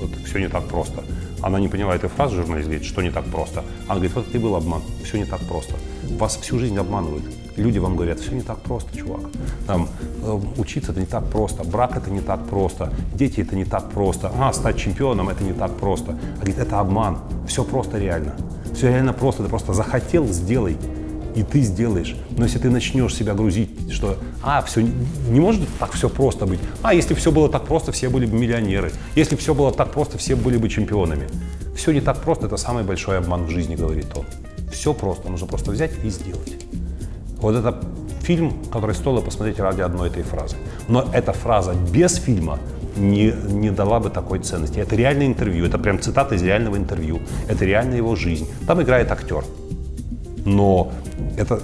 вот, 0.00 0.10
все 0.24 0.38
не 0.38 0.48
так 0.48 0.64
просто. 0.68 1.04
Она 1.42 1.58
не 1.58 1.68
поняла 1.68 1.94
этой 1.94 2.08
фразы, 2.08 2.36
журналист 2.36 2.68
говорит, 2.68 2.86
что 2.86 3.02
не 3.02 3.10
так 3.10 3.24
просто. 3.24 3.64
Она 3.86 3.96
говорит, 3.96 4.14
вот 4.14 4.28
это 4.28 4.38
и 4.38 4.40
был 4.40 4.54
обман, 4.54 4.82
все 5.04 5.18
не 5.18 5.24
так 5.24 5.40
просто. 5.40 5.74
Вас 6.18 6.36
всю 6.36 6.58
жизнь 6.58 6.78
обманывают. 6.78 7.24
Люди 7.56 7.78
вам 7.78 7.96
говорят, 7.96 8.20
все 8.20 8.32
не 8.32 8.42
так 8.42 8.58
просто, 8.58 8.96
чувак. 8.96 9.20
Там, 9.66 9.88
э, 10.22 10.40
учиться 10.56 10.92
это 10.92 11.00
не 11.00 11.06
так 11.06 11.26
просто, 11.26 11.64
брак 11.64 11.96
это 11.96 12.10
не 12.10 12.20
так 12.20 12.46
просто, 12.46 12.92
дети 13.14 13.40
это 13.40 13.56
не 13.56 13.64
так 13.64 13.90
просто, 13.90 14.32
а, 14.38 14.52
стать 14.52 14.78
чемпионом 14.78 15.28
это 15.28 15.44
не 15.44 15.52
так 15.52 15.76
просто. 15.76 16.12
А 16.12 16.36
говорит, 16.36 16.58
это 16.58 16.80
обман, 16.80 17.18
все 17.46 17.64
просто 17.64 17.98
реально. 17.98 18.34
Все 18.74 18.88
реально 18.88 19.12
просто, 19.12 19.42
ты 19.42 19.48
просто 19.48 19.74
захотел, 19.74 20.26
сделай 20.26 20.76
и 21.34 21.42
ты 21.42 21.60
сделаешь. 21.62 22.16
Но 22.36 22.44
если 22.44 22.58
ты 22.58 22.70
начнешь 22.70 23.14
себя 23.14 23.34
грузить, 23.34 23.92
что, 23.92 24.18
а, 24.42 24.62
все, 24.62 24.82
не 24.82 25.40
может 25.40 25.62
так 25.78 25.92
все 25.92 26.08
просто 26.08 26.46
быть. 26.46 26.60
А, 26.82 26.94
если 26.94 27.14
все 27.14 27.32
было 27.32 27.48
так 27.48 27.64
просто, 27.64 27.92
все 27.92 28.08
были 28.08 28.26
бы 28.26 28.38
миллионеры. 28.38 28.92
Если 29.14 29.36
все 29.36 29.54
было 29.54 29.72
так 29.72 29.90
просто, 29.92 30.18
все 30.18 30.36
были 30.36 30.56
бы 30.56 30.68
чемпионами. 30.68 31.28
Все 31.76 31.92
не 31.92 32.00
так 32.00 32.20
просто, 32.20 32.46
это 32.46 32.56
самый 32.56 32.84
большой 32.84 33.18
обман 33.18 33.46
в 33.46 33.50
жизни, 33.50 33.76
говорит 33.76 34.06
он. 34.14 34.24
Все 34.70 34.92
просто, 34.92 35.28
нужно 35.28 35.46
просто 35.46 35.70
взять 35.70 35.92
и 36.04 36.10
сделать. 36.10 36.61
Вот 37.42 37.56
это 37.56 37.76
фильм, 38.22 38.52
который 38.72 38.94
стоило 38.94 39.20
посмотреть 39.20 39.58
ради 39.58 39.82
одной 39.82 40.08
этой 40.08 40.22
фразы. 40.22 40.56
Но 40.88 41.04
эта 41.12 41.32
фраза 41.32 41.74
без 41.92 42.14
фильма 42.14 42.58
не, 42.96 43.34
не 43.48 43.70
дала 43.70 43.98
бы 44.00 44.10
такой 44.10 44.38
ценности. 44.38 44.78
Это 44.78 44.96
реальное 44.96 45.26
интервью, 45.26 45.66
это 45.66 45.78
прям 45.78 46.00
цитата 46.00 46.36
из 46.36 46.42
реального 46.42 46.76
интервью. 46.76 47.20
Это 47.48 47.64
реальная 47.64 47.96
его 47.96 48.16
жизнь. 48.16 48.48
Там 48.66 48.80
играет 48.80 49.10
актер. 49.10 49.44
Но 50.44 50.92
это 51.36 51.60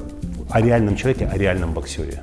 о 0.50 0.60
реальном 0.60 0.96
человеке, 0.96 1.26
о 1.26 1.38
реальном 1.38 1.74
боксере, 1.74 2.22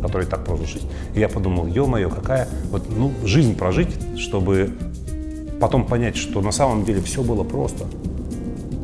который 0.00 0.26
так 0.26 0.44
прожил 0.44 0.66
жизнь. 0.66 0.88
И 1.14 1.20
я 1.20 1.28
подумал, 1.28 1.66
ё-моё, 1.66 2.08
какая 2.08 2.48
вот, 2.70 2.84
ну, 2.88 3.12
жизнь 3.24 3.56
прожить, 3.56 3.90
чтобы 4.16 4.70
потом 5.60 5.86
понять, 5.86 6.16
что 6.16 6.40
на 6.40 6.52
самом 6.52 6.84
деле 6.84 7.02
все 7.02 7.22
было 7.22 7.44
просто. 7.44 7.84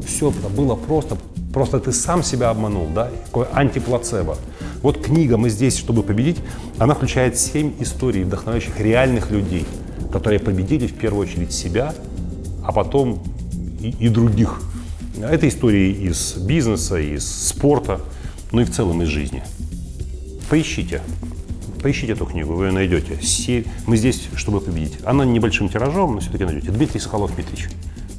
Все 0.06 0.30
было 0.30 0.74
просто. 0.74 1.16
Просто 1.56 1.80
ты 1.80 1.90
сам 1.90 2.22
себя 2.22 2.50
обманул, 2.50 2.86
да? 2.94 3.08
Такой 3.24 3.46
антиплацебо. 3.50 4.36
Вот 4.82 5.02
книга 5.02 5.38
«Мы 5.38 5.48
здесь, 5.48 5.78
чтобы 5.78 6.02
победить», 6.02 6.36
она 6.76 6.92
включает 6.92 7.38
семь 7.38 7.72
историй, 7.80 8.24
вдохновляющих 8.24 8.78
реальных 8.78 9.30
людей, 9.30 9.64
которые 10.12 10.38
победили 10.38 10.86
в 10.86 10.92
первую 10.92 11.26
очередь 11.26 11.54
себя, 11.54 11.94
а 12.62 12.72
потом 12.72 13.22
и, 13.80 13.88
и 13.88 14.10
других. 14.10 14.60
Это 15.18 15.48
истории 15.48 15.92
из 15.92 16.34
бизнеса, 16.34 16.98
из 16.98 17.24
спорта, 17.26 18.02
ну 18.52 18.60
и 18.60 18.64
в 18.64 18.70
целом 18.70 19.00
из 19.00 19.08
жизни. 19.08 19.42
Поищите. 20.50 21.00
Поищите 21.82 22.12
эту 22.12 22.26
книгу, 22.26 22.52
вы 22.52 22.66
ее 22.66 22.72
найдете. 22.72 23.18
Мы 23.86 23.96
здесь, 23.96 24.28
чтобы 24.34 24.60
победить. 24.60 24.98
Она 25.06 25.24
небольшим 25.24 25.70
тиражом, 25.70 26.16
но 26.16 26.20
все-таки 26.20 26.44
найдете. 26.44 26.70
Дмитрий 26.70 27.00
Соколов-Митрич 27.00 27.70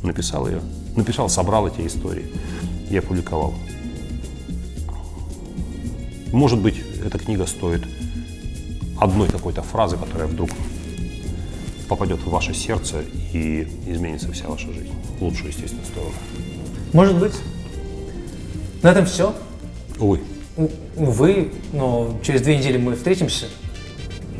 написал 0.01 0.47
ее. 0.47 0.59
Написал, 0.95 1.29
собрал 1.29 1.67
эти 1.67 1.85
истории. 1.85 2.25
Я 2.89 3.01
публиковал. 3.01 3.53
Может 6.31 6.59
быть, 6.59 6.75
эта 7.05 7.17
книга 7.17 7.45
стоит 7.45 7.83
одной 8.99 9.29
какой-то 9.29 9.61
фразы, 9.61 9.97
которая 9.97 10.27
вдруг 10.27 10.49
попадет 11.87 12.19
в 12.19 12.29
ваше 12.29 12.53
сердце 12.53 13.03
и 13.33 13.67
изменится 13.87 14.31
вся 14.31 14.47
ваша 14.47 14.71
жизнь. 14.71 14.93
В 15.19 15.23
лучшую, 15.23 15.49
естественно, 15.49 15.83
сторону. 15.85 16.13
Может 16.93 17.17
быть. 17.17 17.33
На 18.81 18.91
этом 18.91 19.05
все. 19.05 19.33
Увы. 19.99 20.21
Увы, 20.95 21.51
но 21.73 22.17
через 22.23 22.41
две 22.41 22.57
недели 22.57 22.77
мы 22.77 22.95
встретимся. 22.95 23.47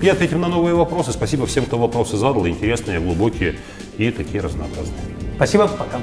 И 0.01 0.07
ответим 0.07 0.41
на 0.41 0.47
новые 0.47 0.76
вопросы. 0.76 1.11
Спасибо 1.11 1.45
всем, 1.47 1.65
кто 1.65 1.78
вопросы 1.78 2.17
задал. 2.17 2.47
Интересные, 2.47 2.99
глубокие 2.99 3.55
и 3.97 4.11
такие 4.11 4.41
разнообразные. 4.41 4.99
Спасибо, 5.36 5.67
пока. 5.67 6.01